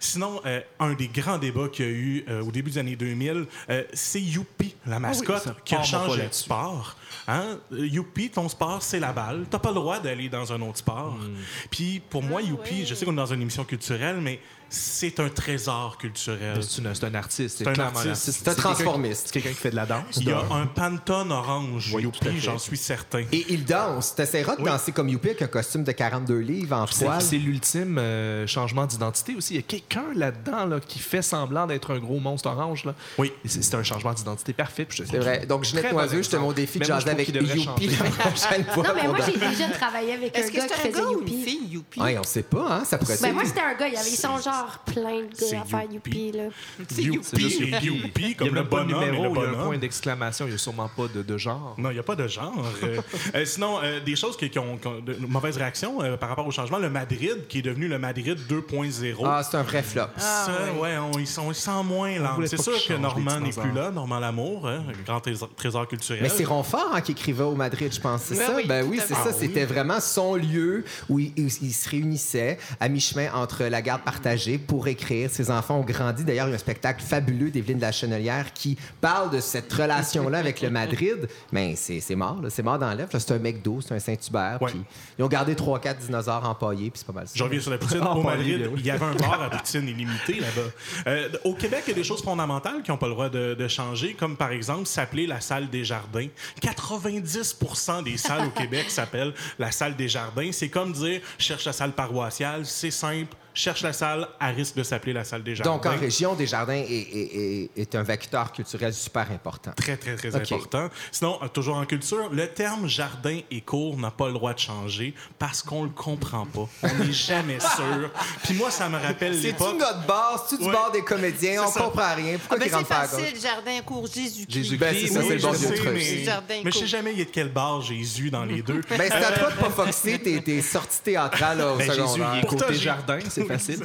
[0.00, 2.96] Sinon, euh, un des grands débats qu'il y a eu euh, au début des années
[2.96, 6.96] 2000, euh, c'est Youpi, la mascotte, qui a pas changé de sport.
[7.28, 7.58] Hein?
[7.70, 9.46] Youpi, ton sport, c'est la balle.
[9.50, 11.14] T'as pas le droit d'aller dans un autre sport.
[11.14, 11.34] Hmm.
[11.70, 15.28] Puis pour moi, Youpi, je sais qu'on est dans une émission culturelle, mais c'est un
[15.28, 16.58] trésor culturel.
[16.62, 17.58] C'est un artiste.
[17.58, 18.14] C'est un artiste.
[18.32, 19.22] C'est un transformiste.
[19.26, 20.04] C'est quelqu'un qui fait de la danse.
[20.16, 23.22] Il y a un Pantone orange, Youpi, j'en suis certain.
[23.32, 24.14] Et il danse.
[24.14, 24.68] T'essaieras de Oui.
[24.70, 27.22] danser comme Youpi avec un costume de 42 livres en C'est toile.
[27.22, 29.54] c'est l'ultime euh, changement d'identité aussi.
[29.54, 32.84] Il y a quelqu'un là-dedans là, qui fait semblant d'être un gros monstre orange.
[32.84, 32.94] Là.
[33.18, 33.32] Oui.
[33.46, 34.86] C'est un changement d'identité parfait.
[34.90, 35.46] C'est vrai.
[35.46, 38.82] Donc, Ginette Noiseux, je te au défi de jaser avec Youpi la prochaine fois.
[38.84, 41.06] non, mais moi, j'ai déjà travaillé avec un Est-ce que gars qui un faisait gars
[41.08, 41.42] ou une Youpi.
[41.44, 42.00] fille, Youpi?
[42.00, 42.84] Ouais, on sait pas, hein?
[42.84, 43.34] Ça pourrait Ben, être.
[43.34, 44.55] moi, c'était un gars, il y avait son genre
[44.86, 46.10] plein gars à faire Youpi.
[46.10, 46.44] Youpi, là.
[46.88, 49.38] C'est juste Youpi, Youpi, comme il y a le bonhomme et numéro, le il y
[49.38, 49.64] a un bonhomme.
[49.66, 51.74] point d'exclamation, il n'y a sûrement pas de, de genre.
[51.78, 52.52] Non, il n'y a pas de genre.
[52.84, 53.00] Euh,
[53.34, 56.28] euh, sinon, euh, des choses qui, qui ont, qui ont de mauvaises réactions euh, par
[56.28, 56.78] rapport au changement.
[56.78, 59.14] Le Madrid, qui est devenu le Madrid 2.0.
[59.24, 60.02] Ah, c'est un vrai flop.
[60.16, 60.48] Ça,
[60.80, 63.90] ouais, on, ils, sont, ils sont moins voulait C'est sûr que Normand n'est plus là,
[63.90, 66.22] Normand Lamour, hein, grand trésor, trésor culturel.
[66.22, 68.22] Mais c'est Ronfort hein, qui écrivait au Madrid, je pense.
[68.22, 68.54] C'est Ben ça?
[68.56, 69.26] oui, ben oui, c'est ça.
[69.28, 73.82] Ah C'était vraiment son lieu où il, où il se réunissait à mi-chemin entre la
[73.82, 75.30] garde partagée pour écrire.
[75.30, 76.24] Ses enfants ont grandi.
[76.24, 79.72] D'ailleurs, il y a un spectacle fabuleux d'Evelyne de la Chenelière qui parle de cette
[79.72, 81.28] relation-là avec le Madrid.
[81.52, 83.10] Mais c'est mort, c'est mort dans l'œuf.
[83.12, 84.58] C'est un McDo, c'est un Saint-Hubert.
[84.60, 84.72] Ouais.
[85.18, 87.34] Ils ont gardé 3-4 dinosaures empaillés, puis c'est pas mal ça.
[87.34, 88.00] Je reviens sur la poutine.
[88.06, 88.80] Au Madrid, oui.
[88.80, 90.70] il y avait un bar à poutine illimité là-bas.
[91.08, 93.54] Euh, au Québec, il y a des choses fondamentales qui n'ont pas le droit de,
[93.54, 96.26] de changer, comme par exemple s'appeler la salle des jardins.
[96.62, 100.50] 90% des salles au Québec s'appellent la salle des jardins.
[100.52, 103.34] C'est comme dire cherche la salle paroissiale, c'est simple.
[103.58, 105.72] Cherche la salle, à risque de s'appeler la salle des jardins.
[105.72, 109.70] Donc, en région, Desjardins est, est, est, est un vecteur culturel super important.
[109.74, 110.90] Très, très, très important.
[111.10, 114.58] Sinon, euh, toujours en culture, le terme jardin et cours n'a pas le droit de
[114.58, 116.68] changer parce qu'on le comprend pas.
[116.82, 118.10] On n'est jamais sûr.
[118.44, 120.42] Puis moi, ça me rappelle C'est-tu notre base?
[120.50, 121.62] C'est-tu du bord des comédiens?
[121.66, 121.80] On ça.
[121.80, 122.36] comprend rien.
[122.36, 124.50] Pourquoi Ah, ben, c'est facile, jardin, cours, Jésus-Christ.
[124.50, 125.90] Jésus-Christ, Ben, c'est ça, Oui, c'est le du sais, truc.
[125.94, 128.60] mais, Jardin mais je sais jamais il y a de quelle barre Jésus dans les
[128.60, 128.82] deux.
[128.90, 132.00] Ben, c'est à toi de pas foxer tes, tes sorties théâtrales là, au Ben, Jésus,
[132.02, 132.32] secondaire.
[132.34, 133.80] il est côté jardin, c'est facile.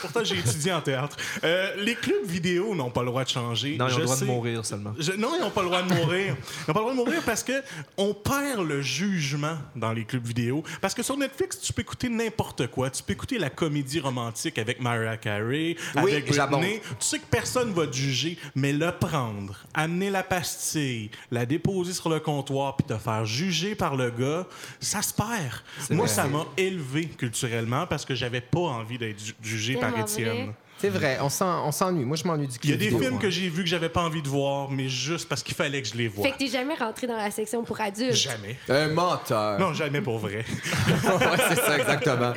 [0.00, 1.16] Pourtant, j'ai étudié en théâtre.
[1.44, 3.76] Euh, les clubs vidéo n'ont pas le droit de changer.
[3.76, 4.94] Non, ils ont Je le droit de mourir seulement.
[4.98, 6.36] Je- non, ils n'ont pas le droit de mourir.
[6.36, 7.62] Ils n'ont pas le droit de mourir parce que
[7.96, 10.62] on perd le jugement dans les clubs vidéo.
[10.80, 12.90] Parce que sur Netflix, tu peux écouter n'importe quoi.
[12.90, 16.26] Tu peux écouter la comédie romantique avec Mariah Carey, Oui, avec.
[16.30, 16.80] Britney.
[17.00, 21.92] Tu sais que personne va te juger, mais le prendre, amener la pastille, la déposer
[21.92, 24.46] sur le comptoir, puis te faire juger par le gars,
[24.80, 25.30] ça se perd.
[25.90, 26.14] Moi, vrai.
[26.14, 30.52] ça m'a élevé culturellement parce que j'avais pas envie d'être ju- jugé par Étienne.
[30.80, 32.04] C'est vrai, on s'en- on s'ennuie.
[32.04, 33.20] Moi, je m'ennuie du Il y a des vidéo, films moi.
[33.20, 35.88] que j'ai vus que j'avais pas envie de voir, mais juste parce qu'il fallait que
[35.88, 36.24] je les voie.
[36.24, 38.14] Fait que t'es jamais rentré dans la section pour adultes.
[38.14, 38.58] Jamais.
[38.68, 39.58] Un menteur.
[39.58, 40.36] Non, jamais pour vrai.
[40.76, 42.32] ouais, c'est ça, exactement.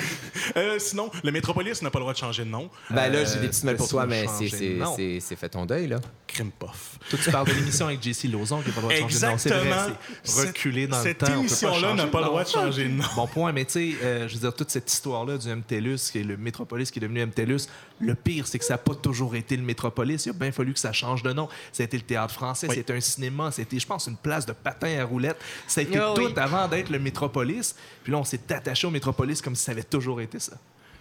[0.57, 2.69] Euh, sinon, le Métropolis n'a pas le droit de changer de nom.
[2.89, 5.99] Ben là, Euh, j'ai des petites nouvelles pour toi, mais c'est- fait ton deuil, là.
[6.27, 6.97] Crime Puff.
[7.09, 9.19] Toi, tu parles de l'émission avec JC Lauzon qui n'a pas le droit de changer
[9.19, 9.37] de nom.
[9.37, 9.97] C'est vrai, Exactement.
[10.23, 11.33] c'est reculé dans Cette le temps.
[11.33, 13.03] peut émission-là n'a pas le droit de changer de nom.
[13.15, 16.19] Bon point, mais tu sais, euh, je veux dire, toute cette histoire-là du MTELUS, qui
[16.19, 17.67] est le Métropolis qui est devenu MTELUS,
[18.03, 20.25] le pire, c'est que ça n'a pas toujours été le Métropolis.
[20.25, 21.47] Il a bien fallu que ça change de nom.
[21.71, 22.75] Ça a été le théâtre français, Oui.
[22.75, 25.39] c'était un cinéma, c'était, je pense, une place de patin à roulettes.
[25.67, 26.33] Ça a été Ah tout oui.
[26.35, 27.75] avant d'être le Métropolis.
[28.03, 30.53] Puis là, on s'est attaché au Métropolis comme si ça avait toujours été ça.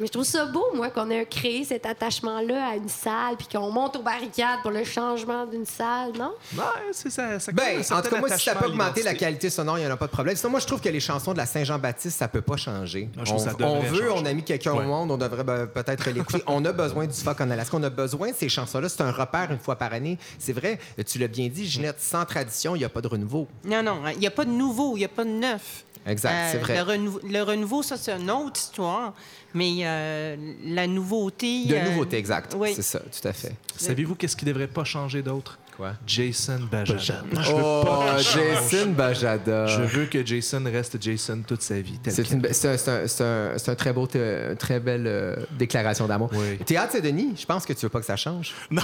[0.02, 3.46] Mais je trouve ça beau, moi, qu'on ait créé cet attachement-là à une salle, puis
[3.46, 6.32] qu'on monte aux barricades pour le changement d'une salle, non?
[6.56, 7.38] Ouais, c'est ça.
[7.38, 9.86] ça Ben, en tout cas, moi, si ça peut augmenter la qualité sonore, il n'y
[9.86, 10.34] en a pas de problème.
[10.34, 13.08] Sinon, moi, je trouve que les chansons de la Saint-Jean-Baptiste, ça peut pas changer.
[13.16, 14.22] Ah, je trouve on, ça on veut, changer.
[14.22, 14.80] on a mis quelqu'un Ouais.
[14.84, 16.42] au monde, on devrait ben, peut-être l'écouter.
[16.48, 17.76] on a besoin du fuck en Alaska.
[17.76, 18.88] On a besoin de ces chansons-là.
[18.88, 20.18] C'est un repère une fois par année.
[20.40, 23.46] C'est vrai, tu l'as bien dit, Ginette, sans tradition, il n'y a pas de renouveau.
[23.64, 25.84] Non, non, il n'y a pas de nouveau, il n'y a pas de neuf.
[26.06, 26.76] Exact, c'est vrai.
[26.76, 29.14] Le renouveau, le renouveau, ça, c'est une autre histoire.
[29.54, 31.66] Mais euh, la nouveauté.
[31.66, 32.56] De euh, nouveauté, exact.
[32.58, 32.72] Oui.
[32.74, 33.54] C'est ça, tout à fait.
[33.76, 35.58] Savez-vous qu'est-ce qui devrait pas changer d'autre?
[35.76, 35.92] Quoi?
[36.06, 37.22] Jason Bajada.
[37.32, 37.84] Je veux Oh.
[38.18, 39.66] Jason Bajada.
[39.66, 41.98] Je veux que Jason reste Jason toute sa vie.
[42.08, 46.30] C'est une, un, c'est un- c'est un- très beau, très belle euh, déclaration d'amour.
[46.34, 46.58] Oui.
[46.64, 48.52] Théâtre Saint-Denis, je pense que tu veux pas que ça change.
[48.70, 48.82] Non,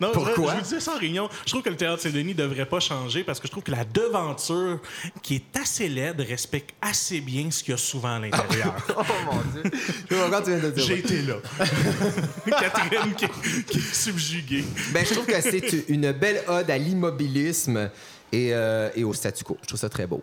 [0.00, 0.34] non Pourquoi?
[0.34, 1.28] je, je vous disais ça en réunion.
[1.44, 3.70] Je trouve que le théâtre Saint-Denis ne devrait pas changer parce que je trouve que
[3.72, 4.78] la devanture,
[5.22, 8.74] qui est assez laide, respecte assez bien ce qu'il y a souvent à l'intérieur.
[8.96, 9.70] Oh mon Dieu.
[10.10, 10.84] Je vois encore tu viens de dire.
[10.84, 11.34] J'ai été là.
[12.46, 14.64] Catherine qui, est- qui est subjuguée.
[14.92, 17.90] Ben, je trouve que c'est une belle ode à l'immobilisme
[18.32, 19.56] et, euh, et au statu quo.
[19.62, 20.22] Je trouve ça très beau.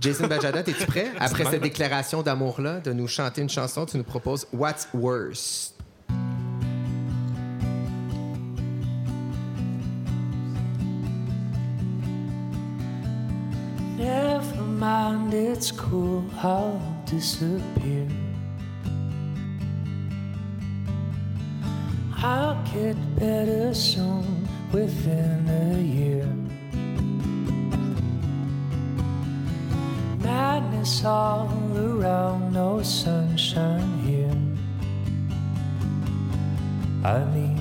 [0.00, 1.08] Jason Bajada, es-tu prêt?
[1.20, 5.74] Après cette déclaration d'amour-là, de nous chanter une chanson, tu nous proposes What's Worse?
[13.96, 18.06] Never mind, it's cool, I'll disappear.
[22.16, 24.43] I'll get better soon,
[24.74, 26.26] within a year.
[30.18, 34.40] Madness all around, no sunshine here.
[37.04, 37.60] I need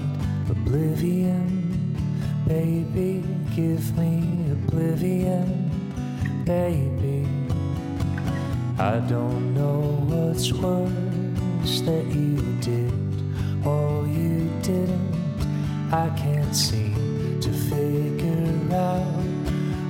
[0.49, 1.45] oblivion,
[2.47, 3.24] baby,
[3.55, 5.70] give me oblivion,
[6.45, 7.28] baby.
[8.80, 12.91] I don't know what's worse that you did
[13.64, 15.22] or you didn't.
[15.93, 19.03] I can't seem to figure out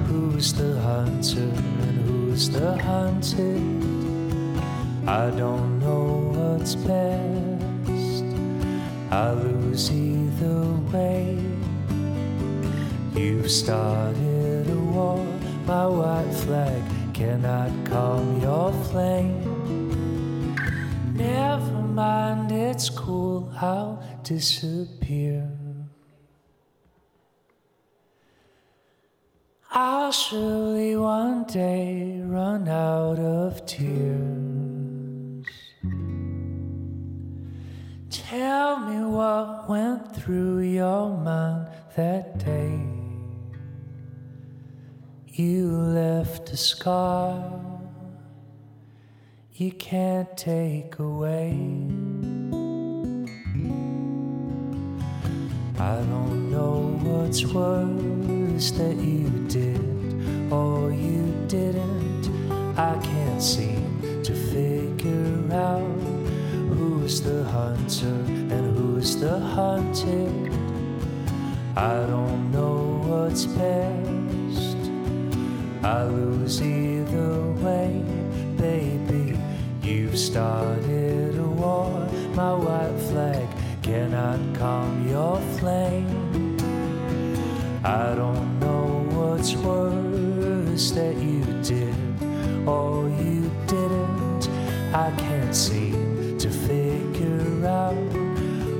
[0.05, 3.63] who's the hunter and who's the hunted.
[5.07, 8.25] I don't know what's best.
[9.11, 11.39] I lose either way.
[13.15, 15.25] You've started a war,
[15.65, 16.83] my white flag
[17.13, 19.39] cannot calm your flame.
[21.15, 25.49] Never mind, it's cool, I'll disappear.
[29.75, 35.47] I'll surely one day run out of tears.
[38.09, 42.79] Tell me what went through your mind that day.
[45.33, 47.63] You left a scar
[49.55, 51.51] you can't take away.
[55.77, 59.92] I don't know what's worse that you did
[60.53, 62.23] or you didn't.
[62.77, 65.99] I can't seem to figure out
[66.75, 68.19] who's the hunter
[68.55, 70.51] and who's the hunted.
[71.75, 72.75] I don't know
[73.09, 74.77] what's best.
[75.83, 77.31] I lose either
[77.65, 77.89] way,
[78.57, 79.37] baby.
[79.81, 81.89] You've started a war.
[82.35, 83.47] My white flag
[83.81, 86.57] cannot calm your flame.
[87.83, 88.85] I don't know
[89.17, 90.12] what's worse
[90.73, 91.93] that you did
[92.67, 94.49] or you didn't.
[94.91, 97.93] I can't seem to figure out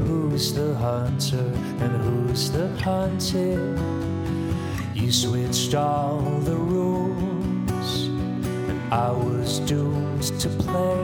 [0.07, 1.51] who's the hunter
[1.83, 3.79] and who's the hunted.
[4.95, 8.07] You switched all the rules,
[8.69, 10.97] and I was doomed to play,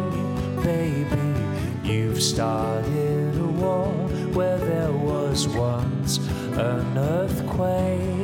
[0.63, 1.87] baby.
[1.87, 3.89] You've started a war
[4.33, 6.17] where there was once
[6.57, 8.18] an earthquake.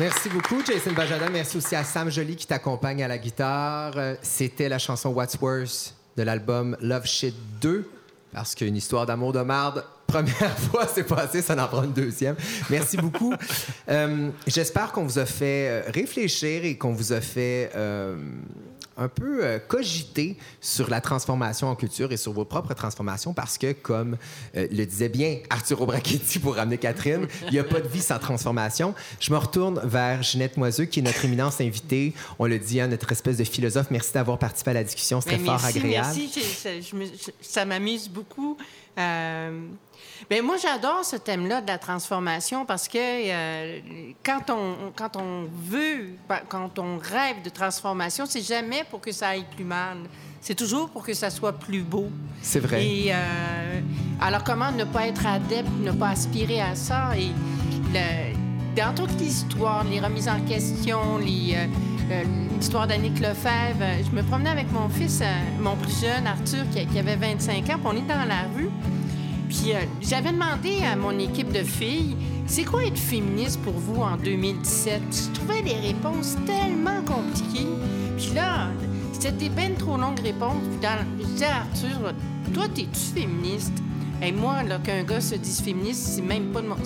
[0.00, 1.28] Merci beaucoup, Jason Bajada.
[1.28, 3.92] Merci aussi à Sam Joly qui t'accompagne à la guitare.
[3.98, 7.86] Euh, C'était la chanson What's Worse de l'album Love Shit 2,
[8.32, 12.34] parce qu'une histoire d'amour de marde, première fois, c'est passé, ça en prend une deuxième.
[12.70, 13.34] Merci beaucoup.
[13.90, 17.70] Euh, J'espère qu'on vous a fait euh, réfléchir et qu'on vous a fait
[19.00, 23.58] un peu euh, cogiter sur la transformation en culture et sur vos propres transformations parce
[23.58, 24.16] que, comme
[24.56, 28.02] euh, le disait bien Arturo Brachetti pour ramener Catherine, il n'y a pas de vie
[28.02, 28.94] sans transformation.
[29.18, 32.12] Je me retourne vers Ginette Moiseux, qui est notre éminence invitée.
[32.38, 33.86] On le dit, hein, notre espèce de philosophe.
[33.90, 35.20] Merci d'avoir participé à la discussion.
[35.20, 36.14] C'était Ben, fort agréable.
[36.14, 36.70] Merci, ça,
[37.40, 38.58] ça m'amuse beaucoup.
[38.98, 39.66] Euh,
[40.28, 43.80] ben, moi, j'adore ce thème-là de la transformation parce que euh,
[44.24, 49.12] quand, on, quand on veut, ben, quand on rêve de transformation, c'est jamais pour que
[49.12, 49.98] ça aille plus mal.
[50.40, 52.08] C'est toujours pour que ça soit plus beau.
[52.42, 52.84] C'est vrai.
[52.84, 53.80] Et euh,
[54.20, 57.16] alors, comment ne pas être adepte, ne pas aspirer à ça?
[57.16, 57.28] Et
[57.94, 58.34] le-
[58.76, 61.66] dans toute l'histoire, les remises en question, euh,
[62.10, 62.22] euh,
[62.58, 65.26] l'histoire d'Annick Lefebvre, euh, je me promenais avec mon fils, euh,
[65.60, 68.70] mon plus jeune, Arthur, qui, qui avait 25 ans, puis on est dans la rue.
[69.48, 72.16] Puis euh, j'avais demandé à mon équipe de filles,
[72.50, 75.00] c'est quoi être féministe pour vous en 2017?
[75.10, 77.68] Je trouvais les réponses tellement compliquées.
[78.16, 78.68] Puis là,
[79.12, 80.62] c'était des ben trop longues réponses.
[80.70, 82.12] Puis dans, je disais à Arthur,
[82.52, 83.72] toi, t'es-tu féministe?
[84.22, 86.76] Et moi, là, qu'un gars se dise féministe, c'est même pas de mon...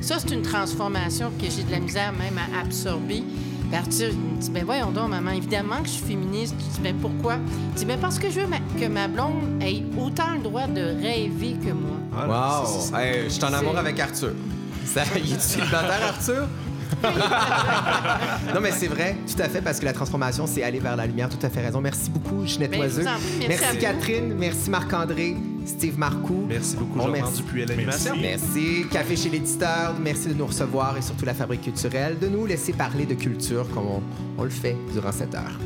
[0.00, 3.22] Ça, c'est une transformation que j'ai de la misère même à absorber.
[3.70, 6.54] Puis Arthur, il me dit, ben voyons donc, maman, évidemment que je suis féministe.
[6.58, 7.36] Je dis, ben pourquoi?
[7.70, 10.66] Il dit, ben parce que je veux ma- que ma blonde ait autant le droit
[10.66, 11.96] de rêver que moi.
[12.12, 12.94] Wow!
[12.98, 14.32] Hey, je suis en amour avec Arthur.
[14.86, 16.46] Ça, il est célibataire, Arthur?
[18.54, 21.06] non, mais c'est vrai, tout à fait, parce que la transformation, c'est aller vers la
[21.06, 21.28] lumière.
[21.28, 21.80] Tout à fait raison.
[21.80, 23.04] Merci beaucoup, Ginette Ben, Oiseux.
[23.48, 23.78] merci.
[23.78, 24.34] Catherine.
[24.38, 25.36] Merci, Marc-André.
[25.64, 26.44] Steve Marcoux.
[26.48, 27.36] Merci beaucoup, Bon, merci.
[27.42, 28.14] Dupuis à l'animation.
[28.20, 28.84] Merci.
[28.90, 29.94] Café chez l'éditeur.
[30.00, 33.66] Merci de nous recevoir et surtout la Fabrique culturelle de nous laisser parler de culture
[33.72, 34.02] comme on,
[34.38, 35.58] on le fait durant cette heure.